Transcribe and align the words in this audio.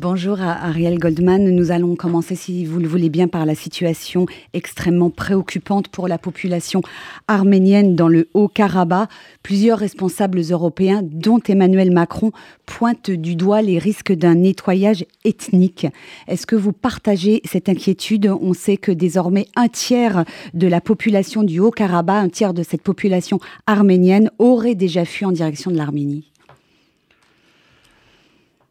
Bonjour 0.00 0.40
à 0.40 0.52
Ariel 0.66 0.96
Goldman. 1.00 1.50
Nous 1.50 1.72
allons 1.72 1.96
commencer, 1.96 2.36
si 2.36 2.64
vous 2.64 2.78
le 2.78 2.86
voulez 2.86 3.08
bien, 3.08 3.26
par 3.26 3.44
la 3.44 3.56
situation 3.56 4.26
extrêmement 4.52 5.10
préoccupante 5.10 5.88
pour 5.88 6.06
la 6.06 6.18
population 6.18 6.82
arménienne 7.26 7.96
dans 7.96 8.06
le 8.06 8.28
Haut-Karabakh. 8.32 9.08
Plusieurs 9.42 9.78
responsables 9.78 10.40
européens, 10.50 11.00
dont 11.02 11.40
Emmanuel 11.48 11.90
Macron, 11.90 12.30
pointent 12.64 13.10
du 13.10 13.34
doigt 13.34 13.60
les 13.60 13.78
risques 13.78 14.12
d'un 14.12 14.36
nettoyage 14.36 15.04
ethnique. 15.24 15.88
Est-ce 16.28 16.46
que 16.46 16.54
vous 16.54 16.72
partagez 16.72 17.40
cette 17.44 17.68
inquiétude? 17.68 18.30
On 18.40 18.54
sait 18.54 18.76
que 18.76 18.92
désormais 18.92 19.46
un 19.56 19.66
tiers 19.66 20.24
de 20.54 20.68
la 20.68 20.80
population 20.80 21.42
du 21.42 21.58
Haut-Karabakh, 21.58 22.24
un 22.24 22.28
tiers 22.28 22.54
de 22.54 22.62
cette 22.62 22.82
population 22.82 23.40
arménienne 23.66 24.30
aurait 24.38 24.76
déjà 24.76 25.04
fui 25.04 25.26
en 25.26 25.32
direction 25.32 25.72
de 25.72 25.76
l'Arménie 25.76 26.30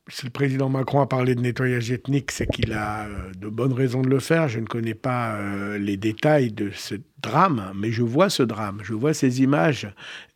si 0.09 0.25
le 0.25 0.31
président 0.31 0.69
Macron 0.69 1.01
a 1.01 1.05
parlé 1.05 1.35
de 1.35 1.41
nettoyage 1.41 1.91
ethnique, 1.91 2.31
c'est 2.31 2.47
qu'il 2.47 2.71
a 2.73 3.05
euh, 3.05 3.31
de 3.38 3.49
bonnes 3.49 3.73
raisons 3.73 4.02
de 4.02 4.09
le 4.09 4.20
faire. 4.20 4.48
Je 4.48 4.59
ne 4.59 4.65
connais 4.65 4.93
pas 4.93 5.35
euh, 5.35 5.77
les 5.77 5.98
détails 5.98 6.52
de 6.52 6.71
ce 6.73 6.95
drame, 7.21 7.71
mais 7.75 7.91
je 7.91 8.03
vois 8.03 8.29
ce 8.29 8.43
drame, 8.43 8.79
je 8.84 8.93
vois 8.93 9.13
ces 9.13 9.41
images 9.41 9.88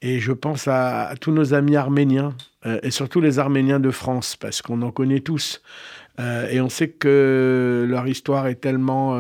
et 0.02 0.20
je 0.20 0.32
pense 0.34 0.68
à, 0.68 1.14
tous 1.22 1.32
nos 1.32 1.54
amis 1.54 1.76
arméniens 1.76 2.36
euh, 2.66 2.80
et 2.84 2.92
surtout 2.92 3.22
les 3.22 3.40
Arméniens 3.40 3.80
de 3.80 3.92
France, 3.92 4.36
parce 4.36 4.62
qu'on 4.62 4.82
en 4.82 4.92
connaît 4.92 5.22
tous. 5.22 5.62
et 6.20 6.62
on 6.62 6.70
sait 6.70 6.90
que 6.90 7.88
leur 7.90 8.08
histoire 8.08 8.46
est 8.48 8.62
tellement 8.62 9.20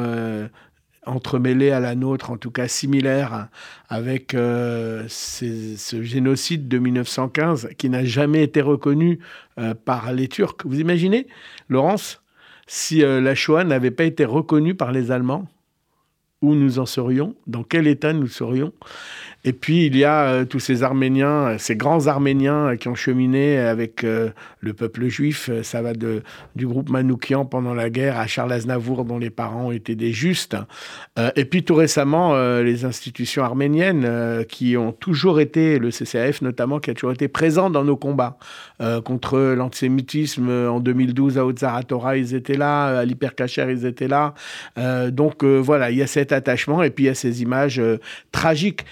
entremêlée 1.05 1.71
à 1.71 1.79
la 1.79 1.95
nôtre, 1.95 2.31
en 2.31 2.37
tout 2.37 2.51
cas 2.51 2.67
similaire, 2.67 3.47
avec 3.89 4.33
euh, 4.33 5.05
ce 5.07 6.03
génocide 6.03 6.67
de 6.67 6.77
1915 6.77 7.69
qui 7.77 7.89
n'a 7.89 8.05
jamais 8.05 8.43
été 8.43 8.61
reconnu 8.61 9.19
euh, 9.57 9.73
par 9.73 10.13
les 10.13 10.27
Turcs. 10.27 10.57
Vous 10.63 10.79
imaginez, 10.79 11.27
Laurence, 11.69 12.21
si 12.67 13.03
euh, 13.03 13.19
la 13.19 13.35
Shoah 13.35 13.63
n'avait 13.63 13.91
pas 13.91 14.03
été 14.03 14.25
reconnue 14.25 14.75
par 14.75 14.91
les 14.91 15.11
Allemands, 15.11 15.47
où 16.41 16.55
nous 16.55 16.79
en 16.79 16.85
serions, 16.85 17.35
dans 17.45 17.63
quel 17.63 17.87
état 17.87 18.13
nous 18.13 18.27
serions? 18.27 18.73
Et 19.43 19.53
puis 19.53 19.87
il 19.87 19.97
y 19.97 20.03
a 20.03 20.23
euh, 20.23 20.45
tous 20.45 20.59
ces 20.59 20.83
Arméniens, 20.83 21.57
ces 21.57 21.75
grands 21.75 22.05
Arméniens 22.07 22.67
euh, 22.67 22.75
qui 22.75 22.87
ont 22.89 22.95
cheminé 22.95 23.57
avec 23.57 24.03
euh, 24.03 24.29
le 24.59 24.73
peuple 24.73 25.07
juif. 25.07 25.49
Ça 25.63 25.81
va 25.81 25.93
du 25.93 26.67
groupe 26.67 26.89
Manoukian 26.89 27.45
pendant 27.45 27.73
la 27.73 27.89
guerre 27.89 28.19
à 28.19 28.27
Charles 28.27 28.53
Aznavour 28.53 29.03
dont 29.05 29.17
les 29.17 29.29
parents 29.29 29.71
étaient 29.71 29.95
des 29.95 30.11
justes. 30.13 30.55
et 31.35 31.45
puis 31.45 31.63
tout 31.63 31.75
récemment, 31.75 32.35
les 32.61 32.85
institutions 32.85 33.43
arméniennes 33.43 34.45
qui 34.47 34.77
ont 34.77 34.91
toujours 34.91 35.39
été, 35.39 35.79
le 35.79 35.89
CCAF 35.89 36.41
notamment, 36.41 36.79
qui 36.79 36.91
a 36.91 36.93
toujours 36.93 37.11
été 37.11 37.27
présent 37.27 37.69
dans 37.69 37.83
nos 37.83 37.97
combats 37.97 38.37
contre 39.03 39.39
l'antisémitisme. 39.55 40.49
En 40.49 40.79
2012 40.79 41.37
à 41.37 41.45
Otzaratora, 41.45 42.17
ils 42.17 42.35
étaient 42.35 42.57
là, 42.57 42.99
à 42.99 43.05
l'Hypercacher, 43.05 43.67
ils 43.69 43.85
étaient 43.85 44.07
là. 44.07 44.33
donc 45.09 45.43
voilà, 45.43 45.91
il 45.91 45.97
y 45.97 46.03
a 46.03 46.07
cet 46.07 46.31
attachement 46.31 46.83
et 46.83 46.91
puis 46.91 47.05
il 47.05 47.07
y 47.07 47.11
a 47.11 47.15
ces 47.15 47.41
images 47.41 47.81
tragiques 48.31 48.85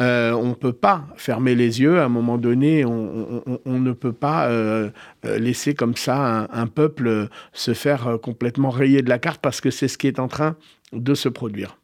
Euh, 0.00 0.32
on 0.32 0.48
ne 0.48 0.54
peut 0.54 0.72
pas 0.72 1.06
fermer 1.16 1.54
les 1.54 1.80
yeux. 1.80 2.00
À 2.00 2.04
un 2.04 2.08
moment 2.08 2.38
donné, 2.38 2.84
on, 2.84 3.42
ne 3.66 3.92
peut 3.92 4.12
pas 4.12 4.48
euh, 4.48 4.90
euh, 5.24 5.38
laisser 5.38 5.74
comme 5.74 5.96
ça 5.96 6.48
un, 6.52 6.66
peuple 6.66 7.28
se 7.52 7.74
faire 7.74 8.18
complètement 8.22 8.70
rayer 8.70 9.02
de 9.02 9.08
la 9.08 9.18
carte 9.18 9.40
parce 9.40 9.60
que 9.60 9.70
c'est 9.70 9.88
ce 9.88 9.98
qui 9.98 10.06
est 10.06 10.18
en 10.18 10.28
train 10.28 10.56
de 10.92 11.14
se 11.14 11.28
produire. 11.28 11.76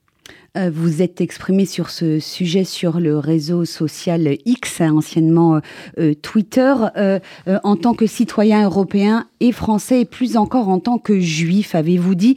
Vous 0.54 1.00
êtes 1.00 1.22
exprimé 1.22 1.64
sur 1.64 1.88
ce 1.88 2.18
sujet 2.18 2.64
sur 2.64 3.00
le 3.00 3.18
réseau 3.18 3.64
social 3.64 4.36
X, 4.44 4.82
anciennement 4.82 5.60
Twitter, 6.20 6.74
en 7.46 7.76
tant 7.76 7.94
que 7.94 8.06
citoyen 8.06 8.64
européen 8.64 9.26
et 9.40 9.52
français, 9.52 10.02
et 10.02 10.04
plus 10.04 10.36
encore 10.36 10.68
en 10.68 10.78
tant 10.78 10.98
que 10.98 11.18
juif. 11.20 11.74
Avez-vous 11.74 12.14
dit 12.14 12.36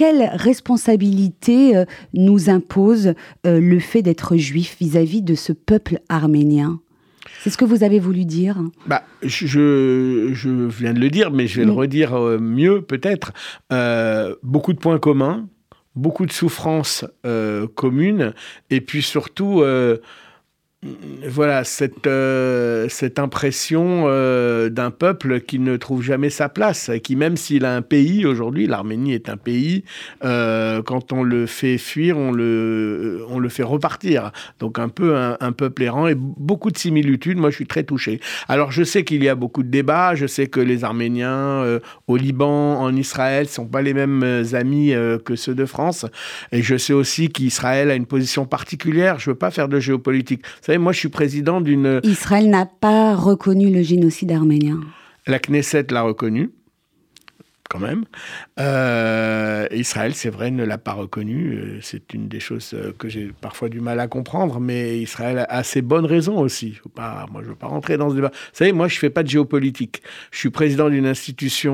quelle 0.00 0.30
responsabilité 0.32 1.76
euh, 1.76 1.84
nous 2.14 2.48
impose 2.48 3.12
euh, 3.46 3.60
le 3.60 3.78
fait 3.78 4.00
d'être 4.00 4.38
juif 4.38 4.76
vis-à-vis 4.80 5.20
de 5.20 5.34
ce 5.34 5.52
peuple 5.52 5.98
arménien? 6.08 6.80
C'est 7.40 7.50
ce 7.50 7.58
que 7.58 7.66
vous 7.66 7.84
avez 7.84 7.98
voulu 7.98 8.24
dire 8.24 8.56
bah, 8.86 9.02
je, 9.22 10.30
je, 10.32 10.48
viens 10.68 10.94
de 10.94 11.00
le 11.00 11.10
dire, 11.10 11.30
mais 11.30 11.46
je 11.46 11.60
vais 11.60 11.66
le 11.66 11.72
redire 11.72 12.14
euh, 12.14 12.38
mieux 12.38 12.80
peut-être. 12.80 13.34
beaucoup 14.42 14.72
de 14.72 14.78
points 14.78 14.98
communs, 14.98 15.46
beaucoup 15.96 16.26
de 16.26 16.32
souffrances 16.32 17.04
communes, 17.74 18.34
et 18.70 18.80
puis 18.80 19.02
surtout 19.02 19.62
voilà 20.82 21.62
cette, 21.64 22.06
euh, 22.06 22.88
cette 22.88 23.18
impression 23.18 24.04
euh, 24.06 24.70
d'un 24.70 24.90
peuple 24.90 25.40
qui 25.40 25.58
ne 25.58 25.76
trouve 25.76 26.02
jamais 26.02 26.30
sa 26.30 26.48
place, 26.48 26.90
qui 27.04 27.16
même 27.16 27.36
s'il 27.36 27.66
a 27.66 27.76
un 27.76 27.82
pays 27.82 28.24
aujourd'hui, 28.24 28.66
l'Arménie 28.66 29.12
est 29.12 29.28
un 29.28 29.36
pays, 29.36 29.84
euh, 30.24 30.80
quand 30.82 31.12
on 31.12 31.22
le 31.22 31.44
fait 31.44 31.76
fuir, 31.76 32.16
on 32.16 32.32
le, 32.32 33.22
on 33.28 33.38
le 33.38 33.48
fait 33.50 33.62
repartir. 33.62 34.32
Donc 34.58 34.78
un 34.78 34.88
peu 34.88 35.16
un, 35.16 35.52
peuple 35.52 35.82
errant 35.82 36.08
et 36.08 36.14
beaucoup 36.14 36.70
de 36.70 36.78
similitudes. 36.78 37.36
Moi, 37.36 37.50
je 37.50 37.56
suis 37.56 37.66
très 37.66 37.84
touché. 37.84 38.20
Alors 38.48 38.72
je 38.72 38.82
sais 38.82 39.04
qu'il 39.04 39.22
y 39.22 39.28
a 39.28 39.34
beaucoup 39.34 39.62
de 39.62 39.68
débats, 39.68 40.14
je 40.14 40.26
sais 40.26 40.46
que 40.46 40.60
les 40.60 40.84
Arméniens 40.84 41.80
au 42.06 42.16
Liban, 42.16 42.80
en 42.80 42.96
Israël, 42.96 43.48
sont 43.48 43.66
pas 43.66 43.82
les 43.82 43.92
mêmes 43.92 44.44
amis 44.54 44.94
que 45.24 45.36
ceux 45.36 45.54
de 45.54 45.66
France, 45.66 46.06
et 46.52 46.62
je 46.62 46.76
sais 46.76 46.94
aussi 46.94 47.28
qu'Israël 47.28 47.90
a 47.90 47.94
une 47.94 48.06
position 48.06 48.46
particulière. 48.46 49.18
Je 49.18 49.30
veux 49.30 49.36
pas 49.36 49.50
faire 49.50 49.68
de 49.68 49.78
géopolitique 49.78 50.42
moi, 50.78 50.92
je 50.92 50.98
suis 50.98 51.08
président 51.08 51.60
d'une. 51.60 52.00
Israël 52.02 52.48
n'a 52.48 52.66
pas 52.66 53.14
reconnu 53.14 53.70
le 53.70 53.82
génocide 53.82 54.32
arménien. 54.32 54.80
La 55.26 55.38
Knesset 55.38 55.86
l'a 55.90 56.02
reconnu 56.02 56.50
quand 57.70 57.78
même. 57.78 58.04
Euh, 58.58 59.66
Israël, 59.70 60.12
c'est 60.14 60.28
vrai, 60.28 60.50
ne 60.50 60.64
l'a 60.64 60.76
pas 60.76 60.92
reconnu. 60.92 61.54
Euh, 61.54 61.78
c'est 61.80 62.12
une 62.12 62.26
des 62.28 62.40
choses 62.40 62.72
euh, 62.74 62.92
que 62.98 63.08
j'ai 63.08 63.30
parfois 63.40 63.68
du 63.68 63.80
mal 63.80 64.00
à 64.00 64.08
comprendre, 64.08 64.58
mais 64.58 64.98
Israël 64.98 65.46
a 65.48 65.62
ses 65.62 65.80
bonnes 65.80 66.04
raisons 66.04 66.38
aussi. 66.38 66.78
Pas, 66.94 67.26
moi, 67.30 67.42
je 67.42 67.46
ne 67.46 67.52
veux 67.52 67.56
pas 67.56 67.68
rentrer 67.68 67.96
dans 67.96 68.10
ce 68.10 68.16
débat. 68.16 68.32
Vous 68.32 68.50
savez, 68.52 68.72
moi, 68.72 68.88
je 68.88 68.96
ne 68.96 68.98
fais 68.98 69.10
pas 69.10 69.22
de 69.22 69.28
géopolitique. 69.28 70.02
Je 70.32 70.38
suis 70.38 70.50
président 70.50 70.90
d'une 70.90 71.06
institution 71.06 71.70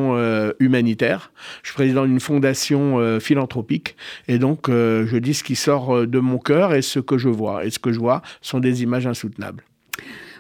humanitaire. 0.61 1.33
Je 1.63 1.69
suis 1.69 1.75
président 1.75 2.05
d'une 2.05 2.21
fondation 2.21 3.19
philanthropique. 3.19 3.97
Et 4.29 4.39
donc, 4.39 4.69
je 4.69 5.17
dis 5.17 5.33
ce 5.33 5.43
qui 5.43 5.57
sort 5.57 6.07
de 6.07 6.19
mon 6.19 6.39
cœur 6.39 6.75
et 6.75 6.83
ce 6.83 7.01
que 7.01 7.17
je 7.17 7.31
vois. 7.31 7.65
Et 7.65 7.71
ce 7.71 7.79
que 7.79 7.93
je 7.93 7.99
vois 7.99 8.21
sont 8.43 8.61
des 8.61 8.83
images 8.83 9.07
insoutenables. 9.07 9.65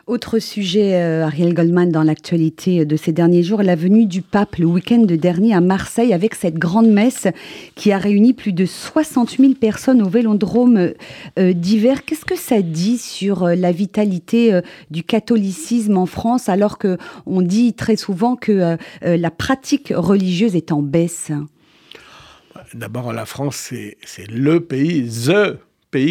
Autre 0.06 0.39
sujet, 0.39 1.03
euh, 1.03 1.25
Ariel 1.25 1.53
Goldman, 1.53 1.91
dans 1.91 2.05
l'actualité 2.05 2.84
de 2.84 2.97
ces 2.97 3.11
derniers 3.11 3.43
jours, 3.43 3.65
la 3.65 3.75
venue 3.75 4.06
du 4.06 4.22
pape 4.22 4.55
le 4.55 4.67
week-end 4.67 5.00
dernier 5.00 5.53
à 5.53 5.61
Marseille 5.61 6.12
avec 6.12 6.37
cette 6.37 6.55
grande 6.55 6.87
messe 6.87 7.27
qui 7.75 7.91
a 7.91 7.99
réuni 7.99 8.33
plus 8.33 8.53
de 8.53 8.67
60 8.67 9.39
000 9.39 9.55
personnes 9.55 10.00
au 10.00 10.09
vélodrome 10.09 10.93
euh, 11.41 11.53
d'hiver. 11.53 12.05
Qu'est-ce 12.05 12.25
que 12.25 12.37
ça 12.37 12.62
dit 12.62 12.99
sur 12.99 13.43
euh, 13.43 13.56
la 13.56 13.72
vitalité 13.72 14.61
du 14.93 15.03
catholicisme 15.03 15.99
en 15.99 16.06
France 16.06 16.49
alors 16.49 16.78
que 16.78 16.99
on 17.27 17.43
dit 17.43 17.75
très 17.75 17.97
souvent 17.97 18.37
que 18.37 18.77
la 19.03 19.31
pratique 19.33 19.93
religieuse 19.94 20.55
est 20.55 20.71
en 20.71 20.83
baisse? 20.83 21.33
D'abord, 22.75 23.12
la 23.12 23.27
France, 23.27 23.56
c'est 24.05 24.31
le 24.31 24.61
pays, 24.61 25.09
the 25.09 25.59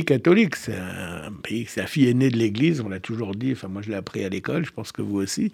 catholique. 0.03 0.55
C'est 0.55 0.75
un 0.75 1.31
pays, 1.43 1.65
c'est 1.67 1.81
la 1.81 1.87
fille 1.87 2.09
aînée 2.09 2.29
de 2.29 2.37
l'Église, 2.37 2.81
on 2.81 2.89
l'a 2.89 2.99
toujours 2.99 3.35
dit. 3.35 3.51
Enfin, 3.51 3.67
moi, 3.67 3.81
je 3.81 3.89
l'ai 3.89 3.95
appris 3.95 4.23
à 4.23 4.29
l'école, 4.29 4.65
je 4.65 4.71
pense 4.71 4.91
que 4.91 5.01
vous 5.01 5.17
aussi. 5.17 5.51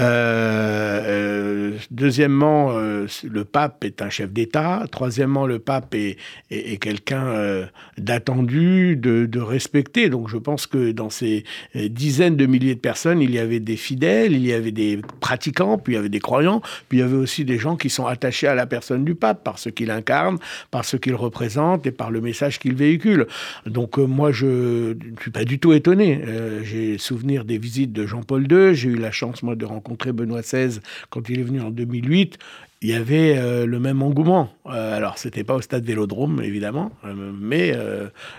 Euh, 0.00 0.04
euh, 0.04 1.78
deuxièmement, 1.90 2.72
euh, 2.72 3.06
le 3.24 3.44
pape 3.44 3.84
est 3.84 4.02
un 4.02 4.10
chef 4.10 4.32
d'État. 4.32 4.84
Troisièmement, 4.90 5.46
le 5.46 5.58
pape 5.58 5.94
est, 5.94 6.16
quelqu'un 6.80 7.66
d'attendu, 7.98 8.96
de 8.96 9.40
respecté. 9.40 10.08
Donc, 10.08 10.28
je 10.28 10.36
pense 10.36 10.66
que 10.66 10.92
dans 10.92 11.10
ces 11.10 11.44
dizaines 11.74 12.36
de 12.36 12.46
milliers 12.46 12.74
de 12.74 12.80
personnes, 12.80 13.20
il 13.20 13.32
y 13.32 13.38
avait 13.38 13.60
des 13.60 13.76
fidèles, 13.76 14.32
il 14.32 14.46
y 14.46 14.52
avait 14.52 14.72
des 14.72 15.00
pratiquants, 15.20 15.78
puis 15.78 15.94
il 15.94 15.96
y 15.96 15.98
avait 15.98 16.08
des 16.08 16.20
croyants, 16.20 16.60
puis 16.88 16.98
il 16.98 17.00
y 17.00 17.04
avait 17.04 17.16
aussi 17.16 17.44
des 17.44 17.58
gens 17.58 17.76
qui 17.76 17.90
sont 17.90 18.06
attachés 18.06 18.46
à 18.46 18.54
la 18.54 18.66
personne 18.66 19.04
du 19.04 19.14
pape 19.14 19.42
par 19.42 19.58
ce 19.58 19.68
qu'il 19.68 19.90
incarne, 19.90 20.38
par 20.70 20.84
ce 20.84 20.96
qu'il 20.96 21.14
représente 21.14 21.86
et 21.86 21.92
par 21.92 22.10
le 22.10 22.20
message 22.20 22.58
qu'il 22.58 22.74
véhicule. 22.74 23.26
Donc 23.66 23.98
euh, 23.98 24.06
moi, 24.06 24.32
je 24.32 24.92
ne 24.92 25.20
suis 25.20 25.30
pas 25.30 25.44
du 25.44 25.58
tout 25.58 25.72
étonné. 25.72 26.22
Euh, 26.26 26.62
j'ai 26.62 26.98
souvenir 26.98 27.44
des 27.44 27.58
visites 27.58 27.92
de 27.92 28.06
Jean-Paul 28.06 28.50
II. 28.50 28.74
J'ai 28.74 28.90
eu 28.90 28.96
la 28.96 29.10
chance, 29.10 29.42
moi, 29.42 29.54
de 29.54 29.64
rencontrer 29.64 30.12
Benoît 30.12 30.42
XVI 30.42 30.80
quand 31.10 31.28
il 31.28 31.40
est 31.40 31.44
venu 31.44 31.60
en 31.60 31.70
2008 31.70 32.38
il 32.82 32.90
y 32.90 32.92
avait 32.92 33.38
euh, 33.38 33.64
le 33.64 33.80
même 33.80 34.02
engouement. 34.02 34.50
Euh, 34.66 34.94
alors, 34.94 35.16
c'était 35.16 35.42
pas 35.42 35.54
au 35.54 35.62
stade 35.62 35.86
Vélodrome, 35.86 36.42
évidemment, 36.44 36.90
mais 37.40 37.74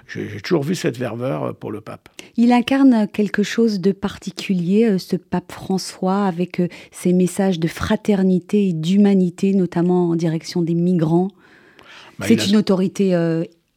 j'ai 0.08 0.40
toujours 0.42 0.62
vu 0.62 0.76
cette 0.76 0.98
ferveur 0.98 1.56
pour 1.56 1.72
le 1.72 1.82
pape. 1.82 2.10
Il 2.38 2.52
incarne 2.52 3.08
quelque 3.08 3.42
chose 3.42 3.82
de 3.82 3.92
particulier, 3.92 5.00
ce 5.00 5.16
pape 5.16 5.52
François, 5.52 6.26
avec 6.26 6.62
ses 6.92 7.12
messages 7.12 7.60
de 7.60 7.68
fraternité 7.68 8.68
et 8.68 8.74
d'humanité, 8.74 9.56
notamment 9.56 10.10
en 10.10 10.16
direction 10.16 10.62
des 10.62 10.76
migrants? 10.76 11.30
Bah, 12.20 12.28
C'est 12.28 12.48
une 12.48 12.56
autorité 12.56 13.18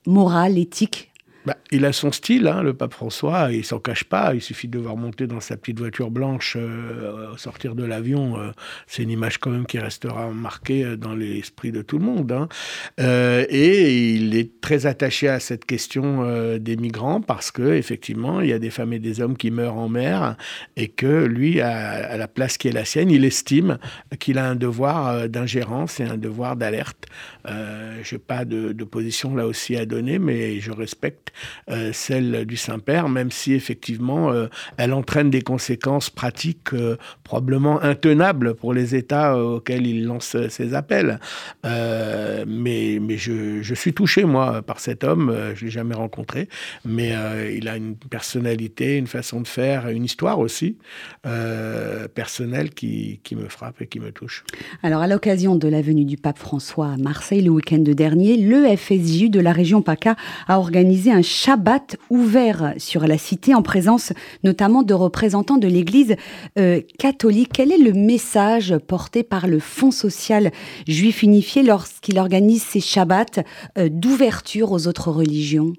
morale, 0.06 0.58
éthique? 0.58 1.07
Bah, 1.48 1.56
il 1.70 1.86
a 1.86 1.94
son 1.94 2.12
style, 2.12 2.46
hein, 2.46 2.62
le 2.62 2.74
pape 2.74 2.92
François, 2.92 3.50
il 3.50 3.64
s'en 3.64 3.78
cache 3.78 4.04
pas. 4.04 4.34
Il 4.34 4.42
suffit 4.42 4.68
de 4.68 4.78
voir 4.78 4.98
monter 4.98 5.26
dans 5.26 5.40
sa 5.40 5.56
petite 5.56 5.78
voiture 5.78 6.10
blanche, 6.10 6.58
euh, 6.58 7.34
sortir 7.38 7.74
de 7.74 7.84
l'avion. 7.84 8.38
Euh, 8.38 8.50
c'est 8.86 9.02
une 9.02 9.08
image 9.08 9.38
quand 9.38 9.48
même 9.48 9.64
qui 9.64 9.78
restera 9.78 10.28
marquée 10.28 10.84
euh, 10.84 10.96
dans 10.98 11.14
l'esprit 11.14 11.72
de 11.72 11.80
tout 11.80 11.98
le 11.98 12.04
monde. 12.04 12.32
Hein. 12.32 12.48
et 12.98 14.12
il 14.12 14.36
est 14.36 14.60
très 14.60 14.84
attaché 14.84 15.26
à 15.28 15.40
cette 15.40 15.64
question 15.64 16.58
des 16.58 16.76
migrants 16.76 17.22
parce 17.22 17.50
que 17.50 17.62
effectivement, 17.62 18.42
il 18.42 18.50
y 18.50 18.52
a 18.52 18.58
des 18.58 18.68
femmes 18.68 18.92
et 18.92 18.98
des 18.98 19.22
hommes 19.22 19.36
qui 19.36 19.50
meurent 19.50 19.78
en 19.78 19.88
mer 19.88 20.36
et 20.76 20.88
que 20.88 21.24
lui, 21.24 21.62
à, 21.62 22.18
la 22.18 22.28
place 22.28 22.58
qui 22.58 22.68
est 22.68 22.72
la 22.72 22.84
sienne, 22.84 23.10
il 23.10 23.24
estime 23.24 23.78
qu'il 24.18 24.36
a 24.36 24.46
un 24.46 24.54
devoir 24.54 25.30
d'ingérence 25.30 26.00
et 26.00 26.04
un 26.04 26.18
devoir 26.18 26.56
d'alerte. 26.56 27.06
je 27.46 28.14
n'ai 28.14 28.18
pas 28.18 28.44
de 28.44 28.84
position 28.84 29.34
là 29.34 29.46
aussi 29.46 29.76
à 29.76 29.86
donner, 29.86 30.18
mais 30.18 30.60
je 30.60 30.72
respecte 30.72 31.32
euh, 31.70 31.90
celle 31.92 32.44
du 32.44 32.56
Saint-Père, 32.56 33.08
même 33.08 33.30
si 33.30 33.52
effectivement 33.54 34.32
euh, 34.32 34.46
elle 34.76 34.92
entraîne 34.92 35.30
des 35.30 35.42
conséquences 35.42 36.10
pratiques 36.10 36.72
euh, 36.72 36.96
probablement 37.24 37.82
intenables 37.82 38.54
pour 38.54 38.72
les 38.72 38.94
États 38.94 39.36
auxquels 39.36 39.86
il 39.86 40.04
lance 40.04 40.36
ses 40.48 40.74
appels. 40.74 41.20
mais 41.64 42.98
je, 43.16 43.74
suis 43.74 43.92
touché, 43.92 44.24
moi, 44.24 44.62
par 44.62 44.80
cet 44.80 45.04
homme. 45.04 45.34
je 45.54 45.60
ne 45.60 45.66
l'ai 45.66 45.70
jamais 45.70 45.94
rencontré, 45.94 46.48
mais 46.84 47.14
il 47.54 47.68
a 47.68 47.76
une 47.76 47.96
personnalité, 47.96 48.96
une 48.96 49.06
façon 49.06 49.40
de 49.40 49.46
faire, 49.46 49.88
une 49.88 50.04
histoire 50.04 50.38
aussi 50.38 50.78
personnelle 52.14 52.70
qui, 52.70 53.20
qui 53.22 53.36
me 53.36 53.48
frappe 53.48 53.80
et 53.82 53.86
qui 53.86 54.00
me 54.00 54.10
touche. 54.10 54.44
Alors, 54.82 55.00
à 55.00 55.06
l'occasion 55.06 55.56
de 55.56 55.68
la 55.68 55.82
venue 55.82 56.04
du 56.04 56.16
pape 56.16 56.38
François 56.38 56.92
à 56.92 56.96
Marseille 56.96 57.42
le 57.42 57.50
week-end 57.50 57.78
dernier, 57.78 58.36
le 58.36 58.76
FSJU 58.76 59.28
de 59.28 59.40
la 59.40 59.52
région 59.52 59.82
PACA 59.82 60.16
a 60.46 60.58
organisé 60.58 61.12
un 61.12 61.22
Shabbat 61.28 61.96
ouvert 62.08 62.72
sur 62.78 63.06
la 63.06 63.18
cité 63.18 63.54
en 63.54 63.60
présence 63.60 64.14
notamment 64.44 64.82
de 64.82 64.94
représentants 64.94 65.58
de 65.58 65.68
l'Église 65.68 66.16
euh, 66.58 66.80
catholique. 66.98 67.50
Quel 67.52 67.70
est 67.70 67.78
le 67.78 67.92
message 67.92 68.74
porté 68.78 69.22
par 69.22 69.46
le 69.46 69.60
Fonds 69.60 69.90
social 69.90 70.50
juif 70.88 71.22
unifié 71.22 71.62
lorsqu'il 71.62 72.18
organise 72.18 72.62
ces 72.62 72.80
Shabbats 72.80 73.42
euh, 73.76 73.90
d'ouverture 73.90 74.72
aux 74.72 74.88
autres 74.88 75.10
religions? 75.10 75.74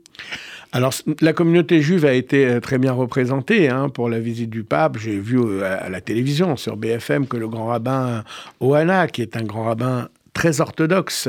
Alors, 0.72 0.94
la 1.20 1.34
communauté 1.34 1.82
juive 1.82 2.06
a 2.06 2.14
été 2.14 2.46
euh, 2.46 2.60
très 2.60 2.78
bien 2.78 2.92
représentée 2.92 3.70
hein, 3.70 3.90
pour 3.90 4.08
la 4.08 4.20
visite 4.20 4.52
du 4.52 4.64
pape. 4.64 5.00
J'ai 5.00 5.18
vu 5.18 5.64
à 5.64 5.90
la 5.90 6.00
télévision, 6.00 6.58
sur 6.58 6.78
BFM, 6.78 7.26
que 7.26 7.38
le 7.38 7.48
grand 7.48 7.66
rabbin 7.66 8.24
Ohana, 8.62 9.08
qui 9.08 9.24
est 9.24 9.36
un 9.36 9.44
grand 9.44 9.64
rabbin 9.64 10.10
très 10.34 10.62
orthodoxe, 10.62 11.28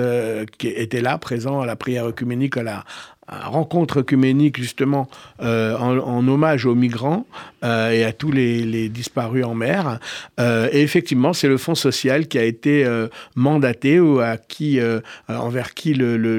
qui 0.58 0.68
était 0.68 1.00
là, 1.00 1.16
présent 1.16 1.60
à 1.60 1.66
la 1.66 1.74
prière 1.74 2.04
œcuménique 2.04 2.58
à 2.58 2.62
la, 2.62 2.84
rencontre 3.30 3.98
œcuménique 3.98 4.58
justement 4.58 5.08
euh, 5.40 5.76
en, 5.76 6.26
hommage 6.26 6.66
aux 6.66 6.74
migrants 6.74 7.26
euh, 7.64 7.90
et 7.90 8.04
à 8.04 8.12
tous 8.12 8.32
les, 8.32 8.88
disparus 8.88 9.44
en 9.44 9.54
mer. 9.54 9.98
Euh, 10.38 10.68
et 10.72 10.82
effectivement, 10.82 11.32
c'est 11.32 11.48
le 11.48 11.56
Fonds 11.56 11.74
social 11.74 12.26
qui 12.26 12.38
a 12.38 12.44
été 12.44 12.86
mandaté 13.34 14.00
ou 14.00 14.20
à 14.20 14.36
qui, 14.36 14.80
envers 15.28 15.74
qui 15.74 15.94
le, 15.94 16.16
le, 16.16 16.38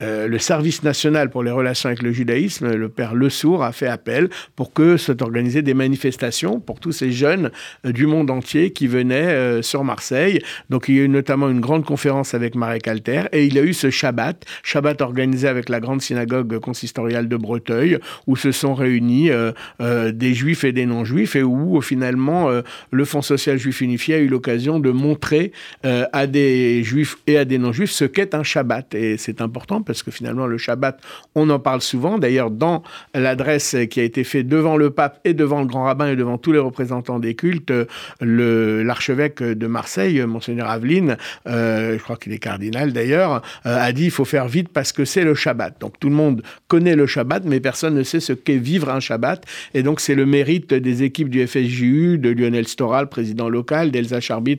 le, 0.00 0.38
service 0.38 0.82
national 0.82 1.30
pour 1.30 1.42
les 1.42 1.50
relations 1.50 1.88
avec 1.88 2.02
le 2.02 2.12
judaïsme, 2.12 2.72
le 2.74 2.88
père 2.88 3.14
Le 3.14 3.30
Sourd, 3.30 3.64
a 3.64 3.72
fait 3.72 3.86
appel 3.86 4.28
pour 4.54 4.72
que 4.72 4.96
soient 4.96 5.22
organisées 5.22 5.62
des 5.62 5.74
manifestations 5.74 6.60
pour 6.60 6.80
tous 6.80 6.92
ces 6.92 7.12
jeunes 7.12 7.50
du 7.84 8.06
monde 8.06 8.30
entier 8.30 8.72
qui 8.72 8.86
venaient 8.86 9.62
sur 9.62 9.84
Marseille. 9.84 10.42
Donc 10.70 10.88
il 10.88 10.96
y 10.96 11.00
a 11.00 11.04
eu 11.04 11.08
notamment 11.08 11.48
une 11.48 11.60
grande 11.60 11.84
conférence 11.84 12.34
avec 12.34 12.54
Marek 12.54 12.88
Alter 12.88 13.22
et 13.32 13.46
il 13.46 13.54
y 13.54 13.58
a 13.58 13.62
eu 13.62 13.72
ce 13.72 13.90
Shabbat, 13.90 14.44
Shabbat 14.62 15.00
organisé 15.00 15.48
avec 15.48 15.68
la 15.68 15.80
grande 15.86 16.02
synagogue 16.02 16.58
consistoriale 16.58 17.28
de 17.28 17.36
Breteuil, 17.36 17.98
où 18.26 18.34
se 18.34 18.50
sont 18.50 18.74
réunis 18.74 19.30
euh, 19.30 19.52
euh, 19.80 20.10
des 20.10 20.34
juifs 20.34 20.64
et 20.64 20.72
des 20.72 20.84
non-juifs, 20.84 21.36
et 21.36 21.44
où 21.44 21.80
finalement 21.80 22.50
euh, 22.50 22.62
le 22.90 23.04
Fonds 23.04 23.22
social 23.22 23.56
juif 23.56 23.80
unifié 23.80 24.16
a 24.16 24.18
eu 24.18 24.26
l'occasion 24.26 24.80
de 24.80 24.90
montrer 24.90 25.52
à 25.84 26.26
des 26.26 26.82
juifs 26.82 27.18
et 27.28 27.38
à 27.38 27.44
des 27.44 27.58
non-juifs 27.58 27.92
ce 27.92 28.04
qu'est 28.04 28.34
un 28.34 28.42
Shabbat. 28.42 28.94
Et 28.94 29.16
c'est 29.16 29.40
important 29.40 29.80
parce 29.82 30.02
que 30.02 30.10
finalement 30.10 30.46
le 30.46 30.58
Shabbat, 30.58 31.00
on 31.36 31.48
en 31.50 31.60
parle 31.60 31.80
souvent. 31.80 32.18
D'ailleurs, 32.18 32.50
dans 32.50 32.82
l'adresse 33.14 33.76
qui 33.88 34.00
a 34.00 34.02
été 34.02 34.24
faite 34.24 34.48
devant 34.48 34.76
le 34.76 34.90
pape 34.90 35.20
et 35.24 35.34
devant 35.34 35.60
le 35.60 35.66
grand 35.66 35.84
rabbin 35.84 36.08
et 36.08 36.16
devant 36.16 36.38
tous 36.38 36.50
les 36.50 36.58
représentants 36.58 37.20
des 37.20 37.34
cultes, 37.34 37.72
l'archevêque 38.20 39.42
de 39.42 39.66
Marseille, 39.68 40.20
monseigneur 40.26 40.68
Aveline, 40.68 41.16
je 41.46 42.02
crois 42.02 42.16
qu'il 42.16 42.32
est 42.32 42.38
cardinal 42.38 42.92
d'ailleurs, 42.92 43.42
a 43.64 43.92
dit 43.92 44.06
il 44.06 44.10
faut 44.10 44.24
faire 44.24 44.48
vite 44.48 44.70
parce 44.70 44.92
que 44.92 45.04
c'est 45.04 45.22
le 45.22 45.34
Shabbat. 45.34 45.75
Donc 45.80 45.98
tout 45.98 46.08
le 46.08 46.14
monde 46.14 46.42
connaît 46.68 46.96
le 46.96 47.06
Shabbat, 47.06 47.44
mais 47.44 47.60
personne 47.60 47.94
ne 47.94 48.02
sait 48.02 48.20
ce 48.20 48.32
qu'est 48.32 48.58
vivre 48.58 48.90
un 48.90 49.00
Shabbat. 49.00 49.44
Et 49.74 49.82
donc 49.82 50.00
c'est 50.00 50.14
le 50.14 50.26
mérite 50.26 50.72
des 50.74 51.02
équipes 51.02 51.28
du 51.28 51.46
FSJU, 51.46 52.18
de 52.18 52.30
Lionel 52.30 52.66
Storal, 52.66 53.08
président 53.08 53.48
local, 53.48 53.90
d'Elsa 53.90 54.20
Charbit, 54.20 54.58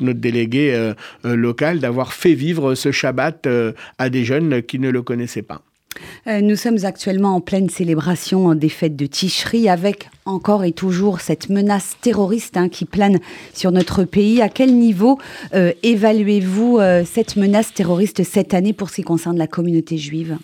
notre 0.00 0.20
délégué 0.20 0.74
euh, 0.74 0.94
euh, 1.24 1.36
local, 1.36 1.80
d'avoir 1.80 2.12
fait 2.12 2.34
vivre 2.34 2.74
ce 2.74 2.90
Shabbat 2.92 3.46
euh, 3.46 3.72
à 3.98 4.10
des 4.10 4.24
jeunes 4.24 4.62
qui 4.62 4.78
ne 4.78 4.90
le 4.90 5.02
connaissaient 5.02 5.42
pas. 5.42 5.62
Euh, 6.26 6.40
nous 6.40 6.56
sommes 6.56 6.78
actuellement 6.84 7.34
en 7.36 7.40
pleine 7.40 7.68
célébration 7.68 8.54
des 8.54 8.68
fêtes 8.68 8.96
de 8.96 9.06
Ticherie 9.06 9.68
avec 9.68 10.08
encore 10.24 10.64
et 10.64 10.72
toujours 10.72 11.20
cette 11.20 11.48
menace 11.48 11.96
terroriste 12.00 12.56
hein, 12.56 12.68
qui 12.68 12.84
plane 12.84 13.18
sur 13.52 13.72
notre 13.72 14.04
pays. 14.04 14.40
À 14.40 14.48
quel 14.48 14.74
niveau 14.74 15.18
euh, 15.54 15.72
évaluez-vous 15.82 16.78
euh, 16.78 17.04
cette 17.04 17.36
menace 17.36 17.72
terroriste 17.74 18.22
cette 18.24 18.54
année 18.54 18.72
pour 18.72 18.90
ce 18.90 18.96
qui 18.96 19.02
concerne 19.02 19.36
la 19.36 19.46
communauté 19.46 19.98
juive? 19.98 20.38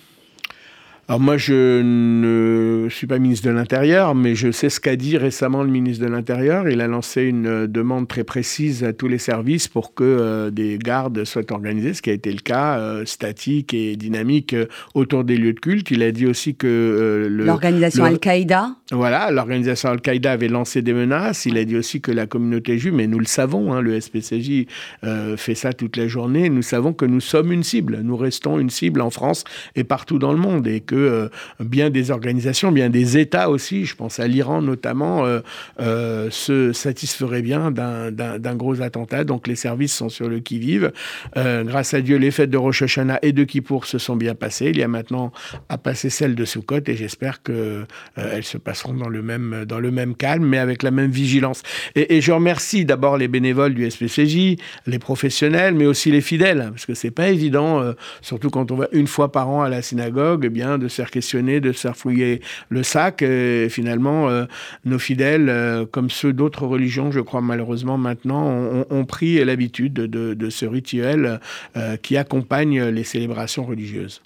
Alors 1.10 1.18
moi, 1.18 1.36
je 1.36 1.82
ne 1.82 2.88
suis 2.88 3.08
pas 3.08 3.18
ministre 3.18 3.48
de 3.48 3.52
l'Intérieur, 3.52 4.14
mais 4.14 4.36
je 4.36 4.52
sais 4.52 4.70
ce 4.70 4.78
qu'a 4.78 4.94
dit 4.94 5.16
récemment 5.16 5.64
le 5.64 5.68
ministre 5.68 6.04
de 6.04 6.08
l'Intérieur. 6.08 6.68
Il 6.68 6.80
a 6.80 6.86
lancé 6.86 7.22
une 7.22 7.48
euh, 7.48 7.66
demande 7.66 8.06
très 8.06 8.22
précise 8.22 8.84
à 8.84 8.92
tous 8.92 9.08
les 9.08 9.18
services 9.18 9.66
pour 9.66 9.92
que 9.92 10.04
euh, 10.04 10.50
des 10.50 10.78
gardes 10.78 11.24
soient 11.24 11.50
organisés, 11.50 11.94
ce 11.94 12.02
qui 12.02 12.10
a 12.10 12.12
été 12.12 12.30
le 12.30 12.38
cas, 12.38 12.78
euh, 12.78 13.04
statique 13.06 13.74
et 13.74 13.96
dynamique 13.96 14.54
autour 14.94 15.24
des 15.24 15.36
lieux 15.36 15.52
de 15.52 15.58
culte. 15.58 15.90
Il 15.90 16.04
a 16.04 16.12
dit 16.12 16.28
aussi 16.28 16.54
que... 16.54 17.26
L'organisation 17.28 18.04
Al-Qaïda 18.04 18.76
Voilà, 18.92 19.31
l'organisation 19.31 19.90
Al-Qaïda 19.90 20.32
avait 20.32 20.48
lancé 20.48 20.82
des 20.82 20.92
menaces. 20.92 21.46
Il 21.46 21.56
a 21.58 21.64
dit 21.64 21.76
aussi 21.76 22.00
que 22.00 22.12
la 22.12 22.26
communauté 22.26 22.78
juive, 22.78 22.94
mais 22.94 23.06
nous 23.06 23.19
le 23.19 23.26
savons, 23.26 23.72
hein, 23.72 23.81
le 23.81 24.00
SPCJ 24.00 24.66
fait 25.37 25.54
ça 25.54 25.72
toute 25.72 25.96
la 25.96 26.08
journée, 26.08 26.48
nous 26.48 26.62
savons 26.62 26.92
que 26.92 27.04
nous 27.04 27.20
sommes 27.20 27.52
une 27.52 27.62
cible. 27.62 28.00
Nous 28.02 28.16
restons 28.16 28.58
une 28.58 28.70
cible 28.70 29.00
en 29.00 29.10
France 29.10 29.44
et 29.76 29.84
partout 29.84 30.19
dans 30.19 30.32
le 30.32 30.38
monde 30.38 30.66
et 30.66 30.81
que 30.81 30.94
euh, 30.94 31.28
bien 31.60 31.90
des 31.90 32.10
organisations, 32.10 32.72
bien 32.72 32.90
des 32.90 33.19
États 33.19 33.50
aussi, 33.50 33.84
je 33.84 33.94
pense 33.94 34.20
à 34.20 34.26
l'Iran 34.26 34.62
notamment, 34.62 35.26
euh, 35.26 35.40
euh, 35.81 36.31
se 36.31 36.72
satisferaient 36.72 37.42
bien 37.42 37.70
d'un 37.70 38.56
gros 38.56 38.82
attentat. 38.82 39.25
Donc 39.25 39.46
les 39.46 39.56
services 39.56 39.94
sont 39.94 40.08
sur 40.08 40.28
le 40.28 40.40
qui-vive. 40.40 40.92
grâce 41.37 41.94
à 41.94 42.00
Dieu, 42.00 42.16
les 42.16 42.30
fêtes 42.30 42.50
de 42.50 42.56
Rosh 42.56 42.82
Hashanah 42.82 43.18
et 43.23 43.32
de 43.32 43.44
Kippour 43.44 43.87
se 43.87 43.99
sont 43.99 44.16
bien 44.16 44.35
passées. 44.35 44.70
Il 44.70 44.78
y 44.78 44.82
a 44.82 44.88
maintenant 44.88 45.32
à 45.68 45.78
passer 45.78 46.11
celles 46.11 46.35
de 46.35 46.44
Sukkot 46.44 46.80
et 46.87 46.97
j'espère 46.97 47.42
qu'elles 47.42 47.87
elles 48.16 48.44
se 48.44 48.59
passeront 48.80 48.94
dans 48.94 49.08
le, 49.08 49.22
même, 49.90 50.14
calme, 50.16 50.44
mais 50.44 50.58
avec 50.58 50.82
la 50.82 50.90
même 50.90 51.10
vigilance. 51.10 51.62
Et, 51.94 52.20
je 52.20 52.32
remercie 52.32 52.84
d'abord 52.84 53.16
les 53.16 53.28
bénévoles 53.28 53.75
du 53.75 53.88
SPCJ, 53.90 54.56
les 54.87 54.99
professionnels, 54.99 55.75
mais 55.75 55.87
aussi 55.87 56.10
les 56.10 56.20
fidèles, 56.20 56.68
parce 56.70 56.87
que 56.87 56.94
c'est 56.94 57.10
pas 57.10 57.28
évident, 57.28 57.82
surtout 58.20 58.50
quand 58.50 58.70
on 58.70 58.76
va 58.76 58.88
une 58.92 59.06
fois 59.06 59.32
par 59.32 59.49
an 59.49 59.62
à 59.62 59.68
la 59.68 59.82
synagogue, 59.82 60.44
eh 60.46 60.49
bien 60.49 60.78
de 60.78 60.88
se 60.88 60.96
faire 60.96 61.10
questionner, 61.10 61.60
de 61.60 61.72
se 61.72 61.80
faire 61.80 61.96
fouiller 61.96 62.40
le 62.68 62.82
sac. 62.82 63.22
Et 63.22 63.68
finalement, 63.68 64.28
euh, 64.28 64.44
nos 64.84 64.99
fidèles, 64.99 65.49
euh, 65.49 65.87
comme 65.87 66.10
ceux 66.10 66.32
d'autres 66.32 66.66
religions, 66.66 67.10
je 67.10 67.20
crois 67.20 67.40
malheureusement 67.40 67.99
maintenant, 67.99 68.50
ont, 68.90 69.04
pris 69.04 69.42
l'habitude 69.44 69.92
de, 69.94 70.50
ce 70.50 70.66
rituel 70.66 71.40
euh, 71.76 71.96
qui 71.96 72.16
accompagne 72.16 72.84
les 72.84 73.04
célébrations 73.04 73.64
religieuses. 73.64 74.22